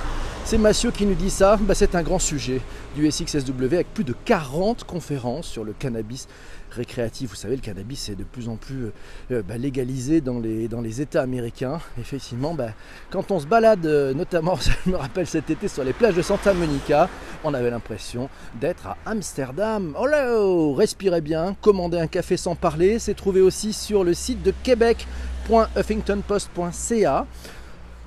c'est 0.46 0.58
Mathieu 0.58 0.92
qui 0.92 1.06
nous 1.06 1.14
dit 1.14 1.30
ça. 1.30 1.58
Bah, 1.62 1.76
c'est 1.76 1.96
un 1.96 2.02
grand 2.02 2.20
sujet 2.20 2.62
du 2.96 3.10
SXSW 3.10 3.66
avec 3.66 3.94
plus 3.94 4.04
de 4.04 4.14
40 4.26 4.84
conférences 4.84 5.48
sur 5.48 5.64
le 5.64 5.74
cannabis 5.74 6.28
récréatif. 6.72 7.30
Vous 7.30 7.36
savez, 7.36 7.56
le 7.56 7.62
cannabis 7.62 8.10
est 8.10 8.16
de 8.16 8.24
plus 8.24 8.50
en 8.50 8.56
plus 8.56 8.88
euh, 9.32 9.42
bah, 9.48 9.58
légalisé 9.58 10.22
dans 10.22 10.40
les, 10.40 10.68
dans 10.68 10.82
les 10.82 11.02
États 11.02 11.22
américains. 11.22 11.80
Effectivement, 12.00 12.54
bah, 12.54 12.70
quand 13.10 13.32
on 13.32 13.40
se 13.40 13.46
balade, 13.46 13.86
euh, 13.86 14.14
notamment, 14.14 14.56
je 14.86 14.90
me 14.90 14.96
rappelle 14.96 15.28
cet 15.28 15.50
été 15.50 15.68
sur 15.68 15.84
les 15.84 15.94
plages 15.94 16.16
de 16.16 16.22
Santa 16.22 16.54
Monica, 16.54 17.10
on 17.44 17.54
avait 17.54 17.70
l'impression 17.70 18.30
d'être 18.60 18.88
à 18.88 18.98
Amsterdam. 19.06 19.96
Oh 20.00 20.08
là, 20.08 20.36
oh, 20.38 20.74
respirez 20.74 21.22
bien, 21.22 21.56
commandez 21.62 22.00
un 22.00 22.08
café 22.08 22.38
sans 22.38 22.56
parler. 22.56 23.00
C'est 23.00 23.16
trouvé 23.16 23.42
aussi 23.42 23.74
sur 23.74 24.04
le 24.04 24.14
site 24.14 24.42
de 24.42 24.54
Québec 24.64 25.06
www.huffingtonpost.ca. 25.48 27.28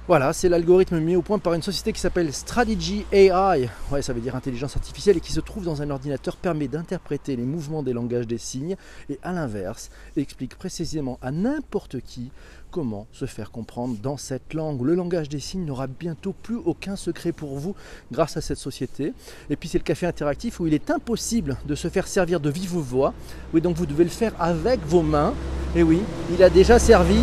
Voilà, 0.06 0.34
c'est 0.34 0.50
l'algorithme 0.50 1.00
mis 1.00 1.16
au 1.16 1.23
point 1.23 1.38
par 1.38 1.54
une 1.54 1.62
société 1.62 1.90
qui 1.94 1.99
s'appelle 1.99 2.30
Strategy 2.34 3.06
AI, 3.11 3.70
ouais, 3.90 4.02
ça 4.02 4.12
veut 4.12 4.20
dire 4.20 4.37
intelligence 4.37 4.76
artificielle, 4.76 5.16
et 5.16 5.20
qui 5.20 5.32
se 5.32 5.40
trouve 5.40 5.64
dans 5.64 5.80
un 5.80 5.88
ordinateur, 5.88 6.37
permet 6.37 6.68
d'interpréter 6.68 7.37
les 7.37 7.44
mouvements 7.44 7.82
des 7.82 7.94
langages 7.94 8.26
des 8.26 8.37
signes, 8.37 8.76
et 9.08 9.18
à 9.23 9.32
l'inverse, 9.32 9.90
explique 10.18 10.56
précisément 10.56 11.18
à 11.23 11.30
n'importe 11.30 12.02
qui 12.02 12.30
comment 12.70 13.06
se 13.12 13.25
faire 13.25 13.50
comprendre 13.50 13.96
dans 14.02 14.18
cette 14.18 14.52
langue. 14.52 14.82
Le 14.82 14.94
langage 14.94 15.30
des 15.30 15.40
signes 15.40 15.64
n'aura 15.64 15.87
bientôt 15.87 16.34
plus 16.34 16.56
aucun 16.56 16.96
secret 16.96 17.32
pour 17.32 17.56
vous 17.56 17.75
grâce 18.12 18.37
à 18.37 18.42
cette 18.42 18.58
société. 18.58 19.14
Et 19.49 19.56
puis 19.56 19.70
c'est 19.70 19.78
le 19.78 19.84
café 19.84 20.04
interactif 20.06 20.61
où 20.61 20.66
il 20.66 20.75
est 20.75 20.90
impossible 20.90 21.56
de 21.66 21.75
se 21.75 21.88
faire 21.88 22.08
servir 22.08 22.40
de 22.40 22.50
vive 22.50 22.75
voix. 22.75 23.14
Oui, 23.54 23.62
donc 23.62 23.76
vous 23.76 23.87
devez 23.87 24.04
le 24.04 24.11
faire 24.11 24.34
avec 24.38 24.80
vos 24.84 25.02
mains. 25.02 25.32
Et 25.75 25.82
oui, 25.82 26.00
il 26.37 26.42
a 26.42 26.50
déjà 26.50 26.78
servi 26.78 27.20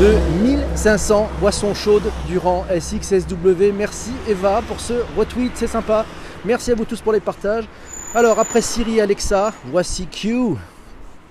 de 0.00 0.14
1500 0.42 1.28
boissons 1.40 1.74
chaudes 1.74 2.10
durant 2.26 2.64
SXSW. 2.70 3.70
Merci 3.76 4.12
Eva 4.26 4.62
pour 4.66 4.80
ce 4.80 4.94
retweet, 5.14 5.52
c'est 5.54 5.66
sympa. 5.66 6.06
Merci 6.46 6.72
à 6.72 6.74
vous 6.74 6.86
tous 6.86 7.02
pour 7.02 7.12
les 7.12 7.20
partages. 7.20 7.68
Alors 8.14 8.38
après 8.38 8.62
Siri 8.62 8.98
Alexa, 9.02 9.52
voici 9.66 10.06
Q, 10.06 10.54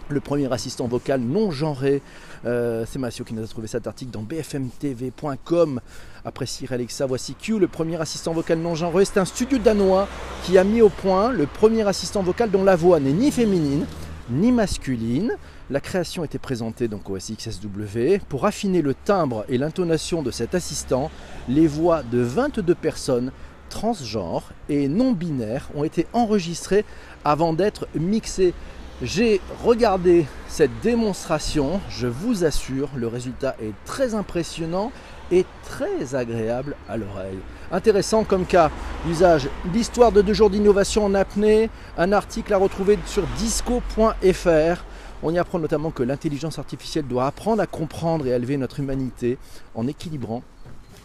le 0.10 0.20
premier 0.20 0.54
assistant 0.54 0.88
vocal 0.88 1.20
non 1.20 1.50
genré 1.50 2.04
euh, 2.46 2.86
c'est 2.88 3.00
Mathieu 3.00 3.24
qui 3.24 3.34
nous 3.34 3.44
a 3.44 3.48
trouvé 3.48 3.66
cet 3.66 3.88
article 3.88 4.12
dans 4.12 4.22
bfmtv.com. 4.22 5.82
Après 6.24 6.46
Sir 6.46 6.72
Alexa, 6.72 7.08
voici 7.08 7.34
Q, 7.34 7.58
le 7.58 7.68
premier 7.68 8.00
assistant 8.00 8.34
vocal 8.34 8.60
non 8.60 8.76
genré. 8.76 9.04
C'est 9.04 9.20
un 9.20 9.26
studio 9.26 9.58
danois 9.58 10.08
qui 10.44 10.60
a 10.60 10.64
mis 10.64 10.84
au 10.84 10.90
point 10.90 11.32
le 11.32 11.48
premier 11.48 11.88
assistant 11.88 12.22
vocal 12.22 12.52
dont 12.52 12.64
la 12.64 12.76
voix 12.76 13.00
n'est 13.00 13.14
ni 13.14 13.32
féminine 13.32 13.88
ni 14.30 14.52
masculine. 14.52 15.36
La 15.72 15.80
création 15.80 16.24
était 16.24 16.40
présentée 16.40 16.88
donc 16.88 17.12
au 17.12 17.20
SXSW. 17.20 18.18
Pour 18.28 18.48
affiner 18.48 18.82
le 18.82 18.96
timbre 18.96 19.46
et 19.50 19.60
l'intonation 19.60 20.24
de 20.24 20.32
cet 20.32 20.56
assistant, 20.56 21.12
les 21.48 21.68
voix 21.68 22.02
de 22.02 22.20
22 22.20 22.74
personnes 22.74 23.32
transgenres 23.70 24.52
et 24.68 24.88
non 24.88 25.12
binaires 25.12 25.70
ont 25.76 25.84
été 25.84 26.08
enregistrées 26.12 26.86
avant 27.24 27.54
d'être 27.54 27.88
mixées. 27.94 28.56
J'ai 29.04 29.42
regardé 29.64 30.26
cette 30.48 30.72
démonstration, 30.82 31.80
je 31.88 32.08
vous 32.08 32.46
assure, 32.46 32.90
le 32.96 33.08
résultat 33.08 33.56
est 33.62 33.74
très 33.86 34.16
impressionnant 34.16 34.92
et 35.32 35.46
très 35.66 36.16
agréable 36.16 36.76
à 36.90 36.98
l'oreille. 36.98 37.38
Intéressant 37.72 38.24
comme 38.24 38.48
cas 38.48 38.72
d'usage, 39.06 39.48
l'histoire 39.72 40.12
de 40.12 40.24
deux 40.24 40.34
jours 40.34 40.50
d'innovation 40.50 41.06
en 41.06 41.14
apnée, 41.14 41.70
un 41.96 42.12
article 42.12 42.54
à 42.56 42.58
retrouver 42.58 42.98
sur 43.06 43.24
disco.fr. 43.38 44.84
On 45.22 45.34
y 45.34 45.38
apprend 45.38 45.60
notamment 45.60 45.92
que 45.92 46.02
l'intelligence 46.02 46.60
artificielle 46.60 47.06
doit 47.06 47.28
apprendre 47.28 47.62
à 47.62 47.68
comprendre 47.68 48.26
et 48.26 48.32
à 48.32 48.38
élever 48.38 48.56
notre 48.56 48.80
humanité 48.80 49.38
en 49.76 49.86
équilibrant 49.86 50.44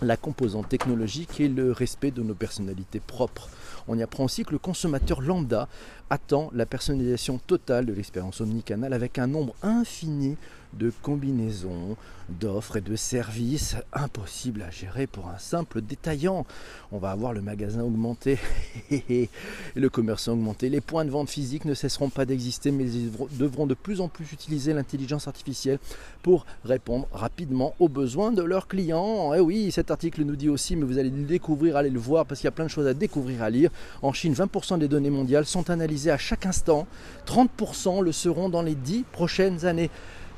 la 0.02 0.16
composante 0.16 0.68
technologique 0.68 1.40
et 1.40 1.48
le 1.48 1.72
respect 1.72 2.12
de 2.12 2.22
nos 2.22 2.34
personnalités 2.34 3.00
propres. 3.00 3.48
On 3.88 3.98
y 3.98 4.02
apprend 4.02 4.24
aussi 4.24 4.44
que 4.44 4.52
le 4.52 4.58
consommateur 4.58 5.20
lambda 5.20 5.68
attend 6.10 6.50
la 6.52 6.64
personnalisation 6.64 7.38
totale 7.38 7.86
de 7.86 7.92
l'expérience 7.92 8.40
omnicanale 8.40 8.92
avec 8.92 9.18
un 9.18 9.26
nombre 9.26 9.54
infini 9.62 10.36
de 10.78 10.92
combinaisons, 11.02 11.96
d'offres 12.28 12.76
et 12.76 12.80
de 12.80 12.96
services 12.96 13.76
impossibles 13.92 14.62
à 14.62 14.70
gérer 14.70 15.06
pour 15.06 15.28
un 15.28 15.38
simple 15.38 15.80
détaillant. 15.80 16.46
On 16.92 16.98
va 16.98 17.10
avoir 17.10 17.32
le 17.32 17.42
magasin 17.42 17.82
augmenté 17.82 18.38
et 18.90 19.28
le 19.74 19.88
commerçant 19.88 20.32
augmenté. 20.32 20.68
Les 20.68 20.80
points 20.80 21.04
de 21.04 21.10
vente 21.10 21.28
physiques 21.28 21.64
ne 21.64 21.74
cesseront 21.74 22.08
pas 22.08 22.24
d'exister, 22.24 22.70
mais 22.70 22.84
ils 22.84 23.10
devront 23.38 23.66
de 23.66 23.74
plus 23.74 24.00
en 24.00 24.08
plus 24.08 24.32
utiliser 24.32 24.72
l'intelligence 24.72 25.28
artificielle 25.28 25.78
pour 26.22 26.46
répondre 26.64 27.06
rapidement 27.12 27.74
aux 27.78 27.88
besoins 27.88 28.32
de 28.32 28.42
leurs 28.42 28.68
clients. 28.68 29.34
Et 29.34 29.38
eh 29.38 29.40
oui, 29.40 29.70
cet 29.70 29.90
article 29.90 30.22
nous 30.24 30.36
dit 30.36 30.48
aussi, 30.48 30.76
mais 30.76 30.84
vous 30.84 30.98
allez 30.98 31.10
le 31.10 31.24
découvrir, 31.24 31.76
allez 31.76 31.90
le 31.90 32.00
voir, 32.00 32.26
parce 32.26 32.40
qu'il 32.40 32.46
y 32.46 32.48
a 32.48 32.52
plein 32.52 32.64
de 32.64 32.70
choses 32.70 32.86
à 32.86 32.94
découvrir, 32.94 33.42
à 33.42 33.50
lire. 33.50 33.70
En 34.02 34.12
Chine, 34.12 34.34
20% 34.34 34.78
des 34.78 34.88
données 34.88 35.10
mondiales 35.10 35.46
sont 35.46 35.70
analysées 35.70 36.10
à 36.10 36.18
chaque 36.18 36.46
instant. 36.46 36.86
30% 37.26 38.02
le 38.02 38.12
seront 38.12 38.48
dans 38.48 38.62
les 38.62 38.74
10 38.74 39.04
prochaines 39.12 39.66
années. 39.66 39.90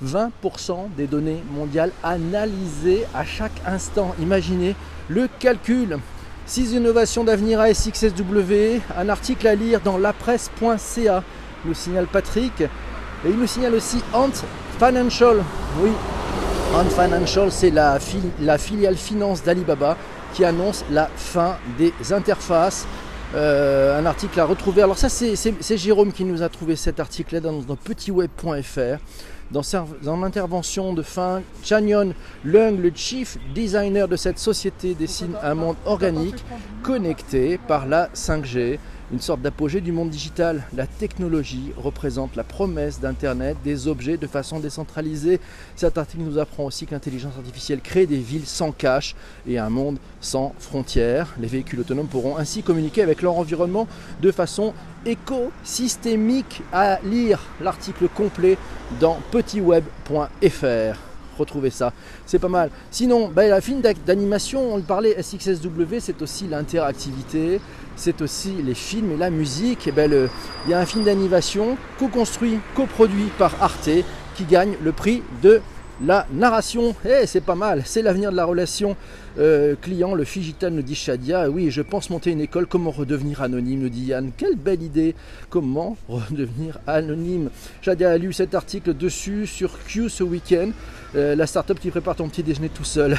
20% 0.05 0.95
des 0.97 1.07
données 1.07 1.43
mondiales 1.51 1.93
analysées 2.03 3.05
à 3.15 3.25
chaque 3.25 3.61
instant. 3.67 4.15
Imaginez 4.21 4.75
le 5.09 5.29
calcul. 5.39 5.99
6 6.47 6.75
innovations 6.75 7.25
d'avenir 7.25 7.61
à 7.61 7.73
SXSW, 7.73 8.81
un 8.97 9.09
article 9.09 9.49
à 9.49 9.55
lire 9.55 9.81
dans 9.81 9.99
lapresse.ca, 9.99 11.25
nous 11.65 11.75
signale 11.75 12.07
Patrick. 12.07 12.61
Et 12.61 13.31
il 13.31 13.37
nous 13.37 13.47
signale 13.49 13.75
aussi 13.75 14.01
Ant 14.13 14.31
Financial. 14.79 15.43
Oui, 15.81 15.91
Ant 16.75 16.85
Financial, 16.85 17.51
c'est 17.51 17.71
la, 17.71 17.99
la 18.41 18.59
filiale 18.59 18.97
finance 18.97 19.43
d'Alibaba 19.43 19.97
qui 20.35 20.45
annonce 20.45 20.85
la 20.91 21.09
fin 21.17 21.57
des 21.79 21.93
interfaces 22.13 22.87
Euh, 23.35 23.99
un 23.99 24.07
article 24.07 24.39
à 24.39 24.45
retrouver. 24.45 24.83
Alors 24.83 24.99
ça 24.99 25.09
c'est 25.09 25.77
Jérôme 25.77 26.13
qui 26.13 26.25
nous 26.25 26.43
a 26.43 26.49
trouvé 26.49 26.77
cet 26.77 27.01
article-là 27.01 27.41
dans, 27.41 27.61
dans 27.61 27.77
petitweb.fr. 27.77 29.01
Dans 29.51 29.63
son 29.63 30.23
intervention 30.25 30.93
de 30.93 31.03
fin, 31.03 31.43
Chanyon 31.63 32.15
Leung, 32.45 32.79
le 32.81 32.91
chief 32.93 33.39
designer 33.55 34.09
de 34.09 34.17
cette 34.17 34.41
société, 34.41 34.95
dessine 34.95 35.35
un 35.41 35.55
monde 35.55 35.77
organique 35.85 36.45
connecté 36.83 37.59
par 37.59 37.87
la 37.87 38.09
5G 38.09 38.79
une 39.13 39.21
sorte 39.21 39.41
d'apogée 39.41 39.81
du 39.81 39.93
monde 39.93 40.11
digital. 40.11 40.65
La 40.75 40.87
technologie 40.87 41.73
représente 41.77 42.37
la 42.37 42.45
promesse 42.45 43.01
d'Internet 43.01 43.57
des 43.65 43.89
objets 43.89 44.17
de 44.17 44.27
façon 44.27 44.61
décentralisée. 44.61 45.41
Cet 45.77 45.99
article 45.99 46.23
nous 46.25 46.39
apprend 46.39 46.65
aussi 46.65 46.87
que 46.87 46.93
l'intelligence 46.93 47.37
artificielle 47.37 47.81
crée 47.81 48.07
des 48.07 48.19
villes 48.19 48.47
sans 48.47 48.73
cache 48.73 49.15
et 49.47 49.59
un 49.59 49.71
monde 49.71 49.99
sans 50.21 50.55
frontières. 50.59 51.35
Les 51.41 51.49
véhicules 51.49 51.81
autonomes 51.81 52.09
pourront 52.09 52.37
ainsi 52.37 52.63
communiquer 52.63 53.03
avec 53.03 53.23
leur 53.23 53.37
environnement 53.37 53.87
de 54.21 54.33
façon 54.33 54.75
écosystémique. 55.05 56.63
À 56.73 56.99
lire 57.03 57.41
l'article 57.61 58.09
complet 58.09 58.59
dans 59.01 59.19
petitweb.fr 59.31 61.16
retrouver 61.39 61.71
ça. 61.71 61.93
C'est 62.25 62.39
pas 62.39 62.49
mal. 62.49 62.71
Sinon, 62.91 63.29
ben, 63.29 63.49
la 63.49 63.61
film 63.61 63.81
d'animation, 63.81 64.75
on 64.75 64.77
le 64.77 64.83
parlait, 64.83 65.21
SXSW, 65.21 65.99
c'est 66.01 66.21
aussi 66.23 66.47
l'interactivité, 66.47 67.61
c'est 67.97 68.21
aussi 68.23 68.53
les 68.65 68.75
films 68.75 69.13
et 69.13 69.17
la 69.17 69.31
musique. 69.31 69.87
Et 69.87 69.93
ben, 69.93 70.29
il 70.65 70.71
y 70.71 70.75
a 70.75 70.79
un 70.79 70.87
film 70.87 71.05
d'animation 71.05 71.77
co-construit, 71.99 72.59
coproduit 72.75 73.31
par 73.39 73.55
Arte 73.61 73.91
qui 74.35 74.45
gagne 74.45 74.75
le 74.83 74.93
prix 74.93 75.23
de 75.43 75.61
la 76.05 76.27
narration. 76.33 76.95
Eh, 77.05 77.27
c'est 77.27 77.41
pas 77.41 77.55
mal, 77.55 77.83
c'est 77.85 78.03
l'avenir 78.03 78.31
de 78.31 78.37
la 78.37 78.45
relation 78.45 78.97
euh, 79.39 79.75
client, 79.81 80.15
le 80.15 80.25
Figital 80.25 80.73
nous 80.73 80.83
dit 80.83 80.95
Shadia, 80.95 81.51
oui, 81.51 81.71
je 81.71 81.83
pense 81.83 82.11
monter 82.11 82.31
une 82.31 82.41
école, 82.41 82.67
comment 82.67 82.91
redevenir 82.91 83.43
anonyme, 83.43 83.81
nous 83.81 83.89
dit 83.89 84.07
Yann. 84.07 84.31
Quelle 84.37 84.57
belle 84.57 84.83
idée, 84.83 85.15
comment 85.51 85.97
redevenir 86.09 86.79
anonyme. 86.87 87.51
Shadia 87.83 88.11
a 88.11 88.19
lu 88.19 88.33
cet 88.33 88.55
article 88.55 88.95
dessus 88.95 89.47
sur 89.47 89.79
Q 89.85 90.09
ce 90.09 90.23
week-end. 90.23 90.71
Euh, 91.15 91.35
la 91.35 91.47
start-up 91.47 91.79
qui 91.81 91.91
prépare 91.91 92.17
ton 92.17 92.29
petit 92.29 92.43
déjeuner 92.43 92.69
tout 92.69 92.85
seul. 92.85 93.19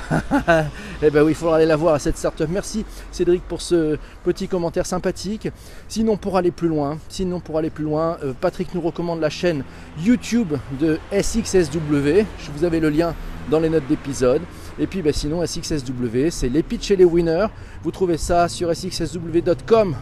eh 1.01 1.09
ben 1.09 1.23
oui, 1.23 1.31
il 1.31 1.35
faudra 1.35 1.55
aller 1.55 1.65
la 1.65 1.75
voir 1.75 1.99
cette 1.99 2.17
start-up. 2.17 2.49
Merci 2.51 2.85
Cédric 3.11 3.41
pour 3.43 3.61
ce 3.61 3.97
petit 4.23 4.47
commentaire 4.47 4.85
sympathique. 4.85 5.49
Sinon, 5.87 6.17
pour 6.17 6.37
aller 6.37 6.51
plus 6.51 6.67
loin, 6.67 6.99
sinon 7.09 7.39
pour 7.39 7.57
aller 7.57 7.69
plus 7.69 7.85
loin, 7.85 8.17
euh, 8.23 8.33
Patrick 8.39 8.73
nous 8.75 8.81
recommande 8.81 9.19
la 9.19 9.29
chaîne 9.29 9.63
YouTube 10.03 10.53
de 10.79 10.99
SXSW. 11.11 12.25
Je 12.39 12.51
vous 12.55 12.63
avais 12.63 12.79
le 12.79 12.89
lien 12.89 13.15
dans 13.49 13.59
les 13.59 13.69
notes 13.69 13.87
d'épisode. 13.87 14.41
Et 14.79 14.87
puis 14.87 15.01
ben, 15.01 15.13
sinon, 15.13 15.45
SXSW, 15.45 16.29
c'est 16.29 16.49
les 16.49 16.63
pitch 16.63 16.91
et 16.91 16.95
les 16.95 17.05
winners. 17.05 17.47
Vous 17.83 17.91
trouvez 17.91 18.17
ça 18.17 18.47
sur 18.47 18.73
sxsw.com. 18.75 19.95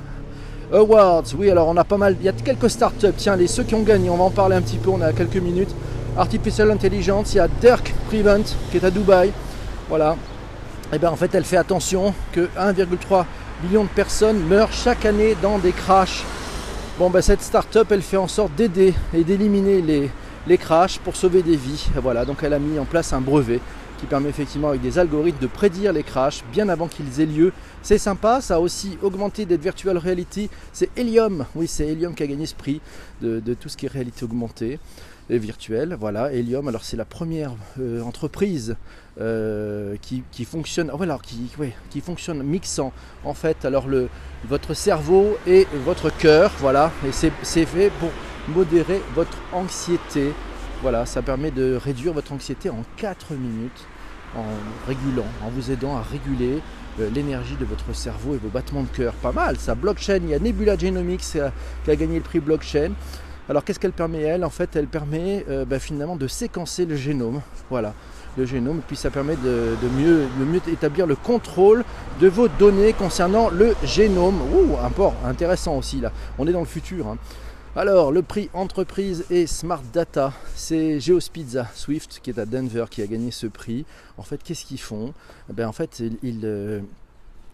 Awards, 0.74 1.24
oui, 1.38 1.50
alors 1.52 1.68
on 1.68 1.78
a 1.78 1.84
pas 1.84 1.98
mal, 1.98 2.16
il 2.20 2.25
y 2.25 2.30
a 2.30 2.34
quelques 2.34 2.72
startups, 2.72 3.14
tiens, 3.16 3.36
les 3.36 3.46
ceux 3.46 3.64
qui 3.64 3.75
ont 3.75 3.84
gagné, 3.84 4.10
on 4.10 4.18
va 4.18 4.24
en 4.24 4.32
parler 4.32 4.56
un 4.56 4.62
petit 4.62 4.78
peu, 4.78 4.90
on 4.90 5.02
a 5.02 5.14
quelques 5.14 5.38
minutes. 5.38 5.75
Artificial 6.18 6.72
Intelligence, 6.72 7.34
il 7.34 7.38
y 7.38 7.40
a 7.40 7.48
Dirk 7.48 7.94
Prevent 8.08 8.44
qui 8.72 8.78
est 8.78 8.84
à 8.84 8.90
Dubaï. 8.90 9.32
Voilà. 9.90 10.16
Et 10.92 10.96
eh 10.96 11.00
bien 11.00 11.12
en 11.12 11.16
fait, 11.16 11.34
elle 11.36 11.44
fait 11.44 11.58
attention 11.58 12.14
que 12.32 12.48
1,3 12.58 13.25
million 13.64 13.84
de 13.84 13.90
personnes 13.90 14.40
meurent 14.48 14.72
chaque 14.72 15.06
année 15.06 15.36
dans 15.42 15.60
des 15.60 15.72
crashs. 15.72 16.24
Bon, 16.98 17.10
ben 17.10 17.22
cette 17.22 17.42
start-up, 17.42 17.88
elle 17.92 18.02
fait 18.02 18.18
en 18.18 18.28
sorte 18.28 18.56
d'aider 18.56 18.94
et 19.14 19.24
d'éliminer 19.24 19.82
les, 19.82 20.10
les 20.48 20.58
crashs 20.58 21.00
pour 21.00 21.16
sauver 21.16 21.44
des 21.44 21.56
vies. 21.56 21.88
Voilà, 22.02 22.25
donc 22.25 22.44
elle 22.44 22.54
a 22.54 22.60
mis 22.60 22.80
en 22.80 22.86
place 22.86 23.14
un 23.14 23.22
brevet 23.22 23.60
qui 23.98 24.06
permet 24.06 24.30
effectivement 24.30 24.70
avec 24.70 24.82
des 24.82 25.00
algorithmes 25.00 25.40
de 25.40 25.48
prédire 25.48 25.94
les 25.94 26.04
crashs 26.04 26.44
bien 26.52 26.70
avant 26.70 26.88
qu'ils 26.88 27.22
aient 27.22 27.25
lieu. 27.25 27.54
C'est 27.82 27.98
sympa, 27.98 28.42
ça 28.42 28.56
a 28.56 28.60
aussi 28.60 28.98
augmenté 29.02 29.46
des 29.46 29.58
virtual 29.58 29.98
reality. 29.98 30.50
C'est 30.74 30.90
Helium, 30.98 31.46
oui 31.56 31.68
c'est 31.68 31.88
Helium 31.88 32.14
qui 32.14 32.24
a 32.24 32.28
gagné 32.28 32.46
ce 32.46 32.56
prix 32.56 32.82
de, 33.22 33.54
tout 33.54 33.70
ce 33.70 33.78
qui 33.78 33.86
est 33.86 33.90
réalité 33.90 34.24
augmentée 34.25 34.80
virtuel. 35.30 35.98
Voilà, 36.00 36.32
Helium. 36.32 36.68
Alors 36.68 36.84
c'est 36.84 36.98
la 36.98 37.06
première 37.06 37.54
euh, 37.80 38.02
entreprise 38.02 38.75
euh, 39.20 39.96
qui, 40.02 40.46
fonctionne, 40.46 40.92
voilà, 40.94 41.18
qui, 41.90 42.02
fonctionne 42.02 42.44
mixant 42.44 42.92
en 43.24 43.34
fait. 43.34 43.66
Alors 43.66 43.88
votre 44.48 44.74
cerveau 44.74 45.38
et 45.48 45.68
votre 45.86 46.16
cœur, 46.16 46.52
voilà, 46.60 46.92
et 47.08 47.12
c'est 47.12 47.66
fait 47.66 47.92
pour 48.00 48.12
modérer 48.48 49.02
votre 49.16 49.38
anxiété. 49.54 50.32
Voilà, 50.82 51.06
ça 51.06 51.22
permet 51.22 51.52
de 51.52 51.76
réduire 51.76 52.13
votre 52.13 52.34
anxiété 52.34 52.69
en 52.69 52.84
4 52.98 53.34
minutes 53.34 53.88
en 54.36 54.43
régulant, 54.88 55.26
en 55.43 55.50
vous 55.50 55.72
aidant 55.72 55.96
à 55.96 56.02
réguler 56.02 56.62
euh, 57.00 57.10
l'énergie 57.13 57.56
de 57.56 57.65
votre 57.65 57.93
cerveau 57.96 58.36
et 58.36 58.38
vos 58.38 58.50
battements 58.50 58.84
de 58.84 58.88
cœur. 58.88 59.13
Pas 59.13 59.32
mal, 59.32 59.58
ça. 59.58 59.76
Blockchain, 59.76 60.19
il 60.24 60.30
y 60.30 60.34
a 60.34 60.39
Nebula 60.39 60.78
Genomics 60.78 61.22
qui 61.22 61.39
a 61.39 61.96
gagné 61.96 62.15
le 62.15 62.22
prix 62.22 62.39
Blockchain. 62.39 62.91
Alors 63.48 63.63
qu'est-ce 63.63 63.80
qu'elle 63.80 63.91
permet 63.91 64.22
elle? 64.22 64.43
En 64.43 64.50
fait, 64.50 64.76
elle 64.76 64.88
permet 64.88 65.46
euh, 65.50 65.65
bah, 65.65 65.80
finalement 65.80 66.15
de 66.15 66.28
séquencer 66.28 66.86
le 66.86 66.96
génome. 66.96 67.41
Voilà, 67.69 67.93
le 68.38 68.46
génome. 68.46 68.82
Puis 68.88 68.96
ça 68.96 69.10
permet 69.10 69.36
de, 69.36 69.76
mieux, 69.98 70.26
mieux, 70.39 70.62
établir 70.72 71.06
le 71.06 71.15
contrôle 71.15 71.84
de 72.19 72.28
vos 72.28 72.48
données 72.48 72.93
concernant 72.93 73.50
le 73.50 73.76
génome. 73.84 74.41
Ouh, 74.54 74.76
port 74.96 75.13
intéressant 75.26 75.78
aussi 75.78 76.02
là. 76.02 76.12
On 76.38 76.48
est 76.48 76.52
dans 76.52 76.60
le 76.60 76.65
futur. 76.65 77.08
Hein. 77.08 77.17
Alors, 77.78 78.14
le 78.14 78.22
prix 78.22 78.50
entreprise 78.54 79.26
et 79.30 79.48
smart 79.48 79.82
data, 79.92 80.32
c'est 80.56 81.02
Geospizza 81.02 81.68
Swift 81.76 82.22
qui 82.24 82.30
est 82.30 82.40
à 82.40 82.46
Denver 82.46 82.86
qui 82.90 83.02
a 83.02 83.06
gagné 83.06 83.32
ce 83.32 83.48
prix. 83.48 83.84
En 84.18 84.24
fait, 84.24 84.42
qu'est-ce 84.42 84.64
qu'ils 84.64 84.80
font? 84.80 85.14
Eh 85.50 85.54
ben, 85.54 85.68
En 85.68 85.74
fait, 85.74 86.02
ils, 86.24 86.40
euh, 86.46 86.80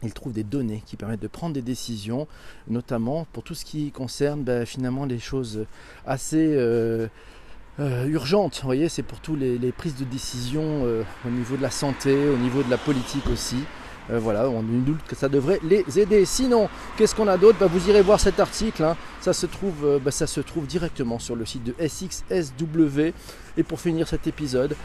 ils 0.03 0.13
trouvent 0.13 0.31
des 0.31 0.43
données 0.43 0.83
qui 0.85 0.95
permettent 0.95 1.23
de 1.23 1.27
prendre 1.27 1.55
des 1.55 1.63
décisions, 1.63 2.27
notamment 2.67 3.25
pour 3.33 3.41
tout 3.41 3.55
ce 3.55 3.65
qui 3.65 3.89
concerne 3.89 4.43
ben, 4.43 4.63
finalement 4.63 5.05
les 5.05 5.17
choses 5.17 5.65
assez 6.05 6.53
euh, 6.55 7.07
euh, 7.79 8.05
urgentes. 8.05 8.59
Vous 8.61 8.67
voyez, 8.67 8.89
c'est 8.89 9.01
pour 9.01 9.21
tous 9.21 9.35
les, 9.35 9.71
prises 9.71 9.95
de 9.95 10.05
décision 10.05 10.83
au 10.83 11.29
niveau 11.31 11.57
de 11.57 11.63
la 11.63 11.71
santé, 11.71 12.29
au 12.29 12.37
niveau 12.37 12.61
de 12.61 12.69
la 12.69 12.77
politique 12.77 13.25
aussi. 13.25 13.63
Voilà, 14.19 14.49
on 14.49 14.61
doute 14.61 15.01
que 15.07 15.15
ça 15.15 15.29
devrait 15.29 15.59
les 15.63 15.85
aider. 15.99 16.25
Sinon, 16.25 16.69
qu'est-ce 16.97 17.15
qu'on 17.15 17.27
a 17.27 17.37
d'autre 17.37 17.57
ben, 17.59 17.67
Vous 17.67 17.89
irez 17.89 18.01
voir 18.01 18.19
cet 18.19 18.39
article. 18.39 18.83
Hein. 18.83 18.97
Ça, 19.21 19.33
se 19.33 19.45
trouve, 19.45 19.99
ben, 20.03 20.11
ça 20.11 20.27
se 20.27 20.41
trouve 20.41 20.65
directement 20.65 21.19
sur 21.19 21.35
le 21.35 21.45
site 21.45 21.63
de 21.63 21.75
SXSW. 21.79 23.13
Et 23.57 23.63
pour 23.63 23.79
finir 23.79 24.07
cet 24.07 24.27
épisode, 24.27 24.75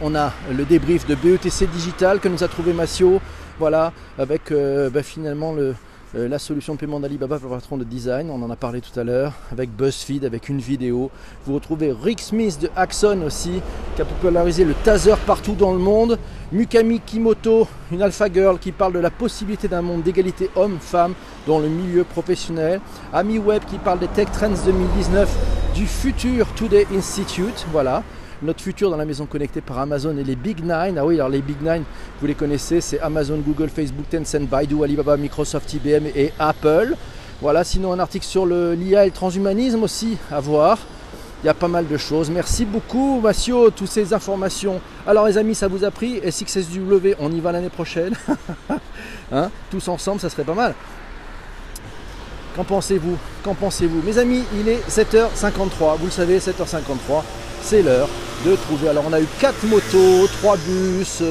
on, 0.00 0.14
a 0.14 0.32
le 0.50 0.64
débrief 0.64 1.06
de 1.06 1.14
BETC 1.14 1.66
Digital 1.70 2.20
que 2.20 2.28
nous 2.28 2.42
a 2.44 2.48
trouvé 2.48 2.72
Massio. 2.72 3.20
Voilà, 3.58 3.92
avec 4.18 4.50
euh, 4.50 4.90
bah, 4.90 5.02
finalement 5.02 5.54
euh, 6.14 6.28
la 6.28 6.38
solution 6.38 6.74
de 6.74 6.78
paiement 6.78 7.00
d'Alibaba 7.00 7.38
pour 7.38 7.50
patron 7.50 7.78
de 7.78 7.84
design, 7.84 8.30
on 8.30 8.42
en 8.42 8.50
a 8.50 8.56
parlé 8.56 8.80
tout 8.82 8.98
à 9.00 9.04
l'heure, 9.04 9.32
avec 9.50 9.70
BuzzFeed, 9.70 10.24
avec 10.24 10.50
une 10.50 10.58
vidéo. 10.58 11.10
Vous 11.46 11.54
retrouvez 11.54 11.90
Rick 11.92 12.20
Smith 12.20 12.60
de 12.60 12.68
Axon 12.76 13.22
aussi, 13.22 13.62
qui 13.96 14.02
a 14.02 14.04
popularisé 14.04 14.64
le 14.64 14.74
taser 14.74 15.14
partout 15.26 15.54
dans 15.54 15.72
le 15.72 15.78
monde. 15.78 16.18
Mukami 16.52 17.00
Kimoto, 17.00 17.66
une 17.90 18.02
alpha 18.02 18.30
girl 18.30 18.58
qui 18.58 18.72
parle 18.72 18.92
de 18.92 18.98
la 18.98 19.10
possibilité 19.10 19.68
d'un 19.68 19.80
monde 19.80 20.02
d'égalité 20.02 20.50
homme-femme 20.54 21.14
dans 21.46 21.58
le 21.58 21.68
milieu 21.68 22.04
professionnel. 22.04 22.80
Ami 23.12 23.38
Web 23.38 23.62
qui 23.64 23.78
parle 23.78 24.00
des 24.00 24.08
Tech 24.08 24.28
Trends 24.32 24.64
2019 24.66 25.72
du 25.74 25.86
Future 25.86 26.46
Today 26.56 26.86
Institute. 26.94 27.64
Voilà 27.72 28.02
notre 28.42 28.60
futur 28.60 28.90
dans 28.90 28.96
la 28.96 29.04
maison 29.04 29.26
connectée 29.26 29.60
par 29.60 29.78
Amazon 29.78 30.16
et 30.16 30.24
les 30.24 30.36
Big 30.36 30.60
Nine. 30.60 30.98
Ah 30.98 31.06
oui, 31.06 31.14
alors 31.14 31.28
les 31.28 31.42
Big 31.42 31.60
Nine, 31.62 31.84
vous 32.20 32.26
les 32.26 32.34
connaissez, 32.34 32.80
c'est 32.80 33.00
Amazon, 33.00 33.38
Google, 33.38 33.68
Facebook, 33.68 34.06
Tencent, 34.10 34.48
Baidu, 34.48 34.82
Alibaba, 34.82 35.16
Microsoft, 35.16 35.72
IBM 35.74 36.06
et 36.14 36.32
Apple. 36.38 36.94
Voilà, 37.40 37.64
sinon 37.64 37.92
un 37.92 37.98
article 37.98 38.24
sur 38.24 38.46
l'IA 38.46 39.04
et 39.04 39.06
le 39.06 39.12
transhumanisme 39.12 39.82
aussi 39.82 40.16
à 40.30 40.40
voir. 40.40 40.78
Il 41.42 41.46
y 41.46 41.50
a 41.50 41.54
pas 41.54 41.68
mal 41.68 41.88
de 41.88 41.96
choses. 41.96 42.30
Merci 42.30 42.64
beaucoup, 42.64 43.20
Massio, 43.20 43.70
toutes 43.70 43.88
ces 43.88 44.12
informations. 44.12 44.80
Alors, 45.08 45.26
les 45.26 45.36
amis, 45.38 45.56
ça 45.56 45.66
vous 45.66 45.82
a 45.82 45.90
pris 45.90 46.20
SXSW, 46.24 47.16
on 47.18 47.32
y 47.32 47.40
va 47.40 47.50
l'année 47.50 47.68
prochaine. 47.68 48.14
hein 49.32 49.50
Tous 49.68 49.88
ensemble, 49.88 50.20
ça 50.20 50.30
serait 50.30 50.44
pas 50.44 50.54
mal. 50.54 50.74
Qu'en 52.54 52.62
pensez-vous? 52.62 53.16
Qu'en 53.42 53.54
pensez-vous? 53.54 54.02
Mes 54.02 54.18
amis, 54.18 54.44
il 54.60 54.68
est 54.68 54.88
7h53. 54.88 55.98
Vous 55.98 56.04
le 56.04 56.10
savez, 56.12 56.38
7h53, 56.38 57.24
c'est 57.60 57.82
l'heure 57.82 58.08
trouver. 58.50 58.88
Alors 58.88 59.04
on 59.08 59.12
a 59.12 59.20
eu 59.20 59.26
4 59.40 59.66
motos, 59.66 60.26
3 60.40 60.56
bus, 60.56 61.22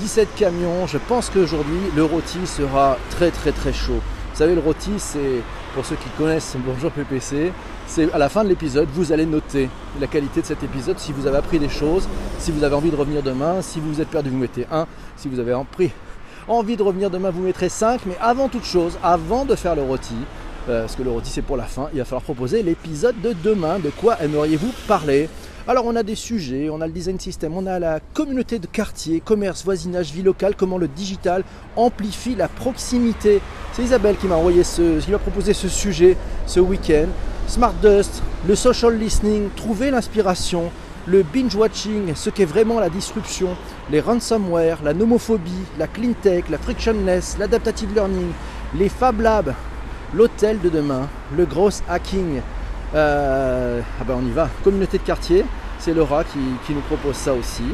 17 0.00 0.28
euh, 0.28 0.38
camions. 0.38 0.86
Je 0.86 0.98
pense 0.98 1.30
qu'aujourd'hui 1.30 1.80
le 1.96 2.04
rôti 2.04 2.46
sera 2.46 2.98
très 3.10 3.30
très 3.30 3.52
très 3.52 3.72
chaud. 3.72 4.00
Vous 4.34 4.38
savez, 4.38 4.56
le 4.56 4.60
rôti, 4.60 4.90
c'est 4.98 5.42
pour 5.76 5.86
ceux 5.86 5.94
qui 5.94 6.08
connaissent 6.18 6.56
Bonjour 6.66 6.90
PPC, 6.90 7.52
c'est 7.86 8.12
à 8.12 8.18
la 8.18 8.28
fin 8.28 8.42
de 8.42 8.48
l'épisode, 8.48 8.88
vous 8.92 9.12
allez 9.12 9.26
noter 9.26 9.70
la 10.00 10.08
qualité 10.08 10.40
de 10.40 10.46
cet 10.46 10.64
épisode, 10.64 10.98
si 10.98 11.12
vous 11.12 11.28
avez 11.28 11.36
appris 11.36 11.60
des 11.60 11.68
choses, 11.68 12.08
si 12.40 12.50
vous 12.50 12.64
avez 12.64 12.74
envie 12.74 12.90
de 12.90 12.96
revenir 12.96 13.22
demain, 13.22 13.62
si 13.62 13.78
vous 13.78 13.92
vous 13.92 14.00
êtes 14.00 14.08
perdu, 14.08 14.30
vous 14.30 14.38
mettez 14.38 14.66
1, 14.72 14.88
si 15.16 15.28
vous 15.28 15.38
avez 15.38 15.54
envie 16.48 16.76
de 16.76 16.82
revenir 16.82 17.10
demain, 17.10 17.30
vous 17.30 17.42
mettrez 17.42 17.68
5, 17.68 18.00
mais 18.06 18.16
avant 18.20 18.48
toute 18.48 18.64
chose, 18.64 18.98
avant 19.04 19.44
de 19.44 19.54
faire 19.54 19.76
le 19.76 19.82
rôti, 19.82 20.16
euh, 20.68 20.80
parce 20.80 20.96
que 20.96 21.04
le 21.04 21.10
rôti 21.10 21.30
c'est 21.30 21.42
pour 21.42 21.56
la 21.56 21.62
fin, 21.62 21.88
il 21.92 21.98
va 21.98 22.04
falloir 22.04 22.22
proposer 22.22 22.64
l'épisode 22.64 23.20
de 23.20 23.36
demain, 23.44 23.78
de 23.78 23.90
quoi 23.90 24.20
aimeriez-vous 24.20 24.72
parler? 24.88 25.28
Alors 25.66 25.86
on 25.86 25.96
a 25.96 26.02
des 26.02 26.14
sujets, 26.14 26.68
on 26.68 26.82
a 26.82 26.86
le 26.86 26.92
design 26.92 27.18
system, 27.18 27.56
on 27.56 27.64
a 27.64 27.78
la 27.78 27.98
communauté 28.12 28.58
de 28.58 28.66
quartier, 28.66 29.20
commerce, 29.20 29.64
voisinage, 29.64 30.12
vie 30.12 30.22
locale, 30.22 30.54
comment 30.54 30.76
le 30.76 30.88
digital 30.88 31.42
amplifie 31.74 32.34
la 32.34 32.48
proximité. 32.48 33.40
C'est 33.72 33.82
Isabelle 33.82 34.16
qui 34.18 34.26
m'a 34.26 34.34
envoyé 34.34 34.62
ce, 34.62 35.00
proposé 35.16 35.54
ce 35.54 35.70
sujet 35.70 36.18
ce 36.46 36.60
week-end. 36.60 37.06
Smart 37.46 37.72
Dust, 37.82 38.22
le 38.46 38.54
social 38.54 38.98
listening, 38.98 39.48
trouver 39.56 39.90
l'inspiration, 39.90 40.70
le 41.06 41.22
binge 41.22 41.54
watching, 41.54 42.14
ce 42.14 42.28
qu'est 42.28 42.44
vraiment 42.44 42.78
la 42.78 42.90
disruption, 42.90 43.56
les 43.90 44.00
ransomware, 44.00 44.82
la 44.84 44.92
nomophobie, 44.92 45.50
la 45.78 45.86
clean 45.86 46.12
tech, 46.20 46.44
la 46.50 46.58
frictionless, 46.58 47.38
l'adaptative 47.38 47.94
learning, 47.94 48.32
les 48.78 48.90
Fab 48.90 49.18
Labs, 49.18 49.54
l'hôtel 50.12 50.60
de 50.60 50.68
demain, 50.68 51.08
le 51.34 51.46
gros 51.46 51.70
hacking. 51.88 52.42
Euh, 52.94 53.80
ah 54.00 54.04
ben 54.04 54.14
on 54.22 54.26
y 54.26 54.30
va. 54.30 54.48
Communauté 54.62 54.98
de 54.98 55.02
quartier, 55.02 55.44
c'est 55.78 55.94
Laura 55.94 56.22
qui, 56.24 56.38
qui 56.66 56.74
nous 56.74 56.80
propose 56.82 57.16
ça 57.16 57.34
aussi. 57.34 57.64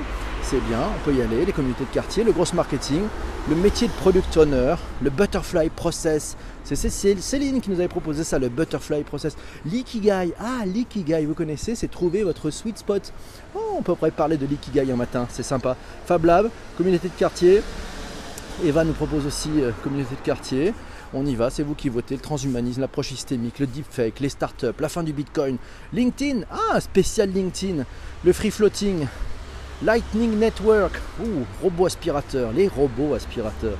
C'est 0.42 0.60
bien, 0.60 0.80
on 0.80 1.04
peut 1.04 1.14
y 1.14 1.20
aller. 1.20 1.44
Les 1.44 1.52
communautés 1.52 1.84
de 1.84 1.90
quartier, 1.94 2.24
le 2.24 2.32
gros 2.32 2.46
marketing, 2.54 3.02
le 3.48 3.54
métier 3.54 3.88
de 3.88 3.92
product 3.92 4.36
owner, 4.38 4.74
le 5.02 5.10
butterfly 5.10 5.68
process. 5.68 6.36
C'est 6.64 6.88
Céline 6.88 7.60
qui 7.60 7.70
nous 7.70 7.78
avait 7.78 7.88
proposé 7.88 8.24
ça, 8.24 8.38
le 8.38 8.48
butterfly 8.48 9.02
process. 9.04 9.36
L'ikigai, 9.66 10.32
ah 10.40 10.64
l'ikigai, 10.64 11.26
vous 11.26 11.34
connaissez, 11.34 11.74
c'est 11.74 11.88
trouver 11.88 12.22
votre 12.22 12.50
sweet 12.50 12.78
spot. 12.78 13.12
Oh, 13.54 13.76
on 13.78 13.82
peut 13.82 13.94
parler 14.10 14.38
de 14.38 14.46
l'ikigai 14.46 14.90
un 14.90 14.96
matin, 14.96 15.26
c'est 15.30 15.42
sympa. 15.42 15.76
Fab 16.06 16.24
Lab, 16.24 16.48
communauté 16.78 17.08
de 17.08 17.14
quartier. 17.14 17.62
Eva 18.64 18.84
nous 18.84 18.92
propose 18.92 19.26
aussi 19.26 19.50
euh, 19.58 19.70
communauté 19.82 20.14
de 20.14 20.24
quartier. 20.24 20.74
On 21.12 21.26
y 21.26 21.34
va, 21.34 21.50
c'est 21.50 21.64
vous 21.64 21.74
qui 21.74 21.88
votez. 21.88 22.14
Le 22.14 22.20
transhumanisme, 22.20 22.80
l'approche 22.80 23.08
systémique, 23.08 23.58
le 23.58 23.66
deepfake, 23.66 24.20
les 24.20 24.28
startups, 24.28 24.78
la 24.78 24.88
fin 24.88 25.02
du 25.02 25.12
bitcoin, 25.12 25.56
LinkedIn, 25.92 26.42
ah, 26.50 26.80
spécial 26.80 27.30
LinkedIn, 27.30 27.84
le 28.24 28.32
free 28.32 28.52
floating, 28.52 29.06
Lightning 29.82 30.38
Network, 30.38 31.00
ouh, 31.20 31.44
robot 31.62 31.86
aspirateur, 31.86 32.52
les 32.52 32.68
robots 32.68 33.14
aspirateurs. 33.14 33.78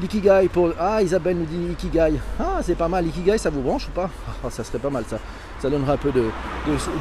L'ikigai 0.00 0.48
pour. 0.50 0.70
Ah, 0.78 1.02
Isabelle 1.02 1.36
nous 1.36 1.44
dit 1.44 1.72
Ikigai. 1.72 2.14
Ah, 2.38 2.60
c'est 2.62 2.76
pas 2.76 2.88
mal. 2.88 3.04
L'ikigai, 3.04 3.36
ça 3.36 3.50
vous 3.50 3.60
branche 3.60 3.88
ou 3.88 3.90
pas? 3.90 4.08
Ah, 4.44 4.48
Ça 4.48 4.64
serait 4.64 4.78
pas 4.78 4.88
mal 4.88 5.04
ça. 5.06 5.18
Ça 5.60 5.68
donnerait 5.68 5.92
un 5.92 5.96
peu 5.98 6.10
de, 6.10 6.24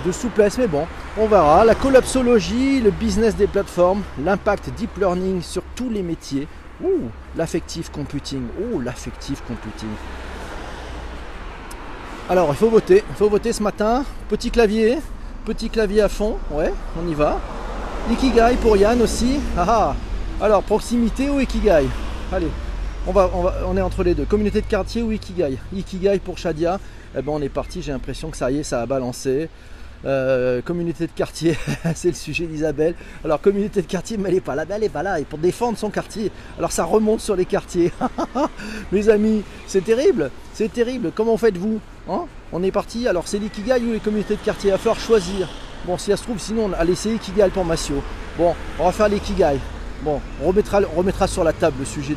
de, 0.06 0.12
souplesse, 0.12 0.58
mais 0.58 0.68
bon, 0.68 0.86
on 1.18 1.28
verra. 1.28 1.64
La 1.64 1.76
collapsologie, 1.76 2.82
le 2.82 2.92
business 2.92 3.38
des 3.38 3.48
plateformes, 3.48 4.02
l'impact 4.22 4.72
deep 4.72 4.98
learning 4.98 5.42
sur 5.42 5.64
tous 5.76 5.90
les 5.90 6.02
métiers. 6.04 6.46
Ouh, 6.84 7.10
l'affective 7.36 7.92
computing. 7.92 8.44
Ouh, 8.60 8.80
l'affective 8.80 9.42
computing. 9.48 9.90
Alors, 12.30 12.48
il 12.52 12.56
faut 12.56 12.70
voter. 12.70 13.04
Il 13.10 13.16
faut 13.16 13.30
voter 13.30 13.52
ce 13.52 13.62
matin. 13.62 14.06
Petit 14.30 14.50
clavier. 14.50 15.00
Petit 15.46 15.70
clavier 15.70 16.02
à 16.02 16.10
fond. 16.10 16.38
Ouais, 16.52 16.72
on 16.98 17.08
y 17.08 17.14
va. 17.14 17.40
Ikigai 18.10 18.56
pour 18.62 18.78
Yann 18.78 19.02
aussi. 19.02 19.40
Ah, 19.58 19.66
ah. 19.68 19.96
Alors, 20.42 20.64
proximité 20.64 21.30
ou 21.30 21.40
Ikigai? 21.40 21.86
Allez, 22.32 22.48
on, 23.08 23.12
va, 23.12 23.30
on, 23.68 23.76
est 23.76 23.82
entre 23.82 24.04
les 24.04 24.14
deux. 24.14 24.26
Communauté 24.26 24.62
de 24.62 24.68
quartier 24.68 25.02
ou 25.02 25.12
Ikigai? 25.12 25.58
Ikigai 25.76 26.20
pour 26.20 26.38
Shadia. 26.38 26.80
Eh 27.18 27.22
ben, 27.22 27.34
on 27.34 27.42
est 27.42 27.50
parti. 27.50 27.82
J'ai 27.82 27.92
l'impression 27.92 28.30
que 28.30 28.38
ça 28.38 28.50
y 28.52 28.60
est, 28.60 28.64
ça 28.64 28.82
a 28.82 28.86
balancé. 28.86 29.50
Euh, 30.06 30.62
communauté 30.62 31.08
de 31.08 31.12
quartier, 31.12 31.58
c'est 31.96 32.08
le 32.08 32.14
sujet 32.14 32.46
d'Isabelle. 32.46 32.96
Alors 33.26 33.42
communauté 33.42 33.82
de 33.82 33.88
quartier, 33.88 34.18
mais 34.18 34.30
elle 34.30 34.36
n'est 34.36 34.42
pas 34.42 34.56
là, 34.56 34.64
elle 34.70 34.82
n'est 34.82 34.90
pas 34.90 35.04
là, 35.04 35.20
et 35.20 35.26
pour 35.26 35.40
défendre 35.40 35.78
son 35.78 35.90
quartier. 35.90 36.32
Alors 36.58 36.72
ça 36.72 36.86
remonte 36.86 37.20
sur 37.20 37.36
les 37.36 37.46
quartiers. 37.46 37.92
Mes 38.92 39.10
amis, 39.10 39.44
c'est 39.68 39.84
terrible, 39.84 40.32
c'est 40.54 40.72
terrible. 40.72 41.12
Comment 41.14 41.36
faites-vous 41.36 41.80
hein? 42.10 42.26
On 42.54 42.64
est 42.64 42.72
parti, 42.72 43.08
alors 43.08 43.28
c'est 43.28 43.40
l'ikigai 43.40 43.80
ou 43.86 43.92
les 43.92 44.00
communautés 44.00 44.36
de 44.36 44.42
quartier? 44.42 44.70
Il 44.70 44.72
va 44.72 44.78
falloir 44.78 45.00
choisir. 45.00 45.50
Bon, 45.86 45.98
si 45.98 46.12
ça 46.12 46.18
se 46.18 46.24
trouve, 46.24 46.40
sinon, 46.40 46.72
allez, 46.78 46.96
c'est 46.96 47.10
l'ikigai 47.10 47.50
pour 47.54 47.66
Massio. 47.66 48.02
Bon, 48.38 48.56
on 48.80 48.86
va 48.86 48.92
faire 48.92 49.10
l'ikigai. 49.10 49.60
Bon, 50.02 50.22
on 50.42 50.48
remettra, 50.48 51.28
sur 51.28 51.44
la 51.44 51.52
table 51.52 51.76
le 51.80 51.86
sujet 51.86 52.16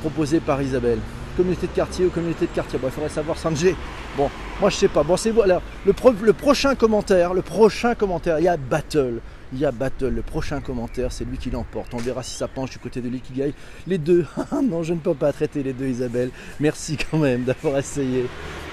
proposé 0.00 0.40
par 0.40 0.62
Isabelle 0.62 0.98
communauté 1.36 1.66
de 1.66 1.72
quartier 1.72 2.06
ou 2.06 2.10
communauté 2.10 2.46
de 2.46 2.52
quartier. 2.52 2.78
Il 2.82 2.90
faudrait 2.90 3.08
savoir 3.08 3.38
Sanjay. 3.38 3.74
Bon, 4.16 4.30
moi 4.60 4.70
je 4.70 4.76
sais 4.76 4.88
pas. 4.88 5.02
Bon, 5.02 5.16
c'est 5.16 5.30
voilà. 5.30 5.60
Le, 5.86 5.92
le 6.22 6.32
prochain 6.32 6.74
commentaire, 6.74 7.34
le 7.34 7.42
prochain 7.42 7.94
commentaire, 7.94 8.38
il 8.38 8.44
y 8.44 8.48
a 8.48 8.56
battle. 8.56 9.20
Il 9.52 9.58
y 9.58 9.64
a 9.64 9.72
battle. 9.72 10.10
Le 10.10 10.22
prochain 10.22 10.60
commentaire, 10.60 11.10
c'est 11.10 11.24
lui 11.24 11.36
qui 11.36 11.50
l'emporte. 11.50 11.92
On 11.94 11.98
verra 11.98 12.22
si 12.22 12.36
ça 12.36 12.46
penche 12.46 12.70
du 12.70 12.78
côté 12.78 13.00
de 13.00 13.08
l'ikigai. 13.08 13.54
Les 13.86 13.98
deux. 13.98 14.26
Ah 14.52 14.60
non, 14.62 14.82
je 14.82 14.94
ne 14.94 14.98
peux 14.98 15.14
pas 15.14 15.32
traiter 15.32 15.62
les 15.62 15.72
deux, 15.72 15.86
Isabelle. 15.86 16.30
Merci 16.58 16.96
quand 16.96 17.18
même 17.18 17.44
d'avoir 17.44 17.78
essayé. 17.78 18.26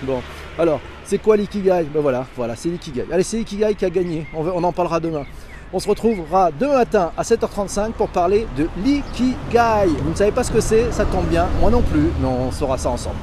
Bon, 0.04 0.22
alors, 0.58 0.80
c'est 1.04 1.18
quoi 1.18 1.38
l'ikigai? 1.38 1.86
Ben 1.94 2.02
voilà, 2.02 2.28
c'est 2.56 2.70
l'ikigai. 2.70 3.06
Allez, 3.12 3.24
c'est 3.24 3.38
l'ikigai 3.38 3.76
qui 3.76 3.86
a 3.86 3.90
gagné. 3.90 4.28
On 4.34 4.64
en 4.64 4.72
parlera 4.72 5.00
demain. 5.00 5.26
On 5.74 5.80
se 5.80 5.90
retrouvera 5.90 6.50
demain 6.58 6.78
matin 6.78 7.12
à 7.18 7.24
7h35 7.24 7.92
pour 7.92 8.08
parler 8.08 8.48
de 8.56 8.70
l'ikigai. 8.86 9.88
Vous 10.02 10.12
ne 10.12 10.16
savez 10.16 10.32
pas 10.32 10.44
ce 10.44 10.52
que 10.52 10.62
c'est 10.62 10.92
Ça 10.94 11.04
tombe 11.04 11.26
bien. 11.26 11.48
Moi 11.60 11.70
non 11.70 11.82
plus. 11.82 12.10
Mais 12.22 12.28
on 12.28 12.52
saura 12.52 12.78
ça 12.78 12.90
ensemble. 12.90 13.18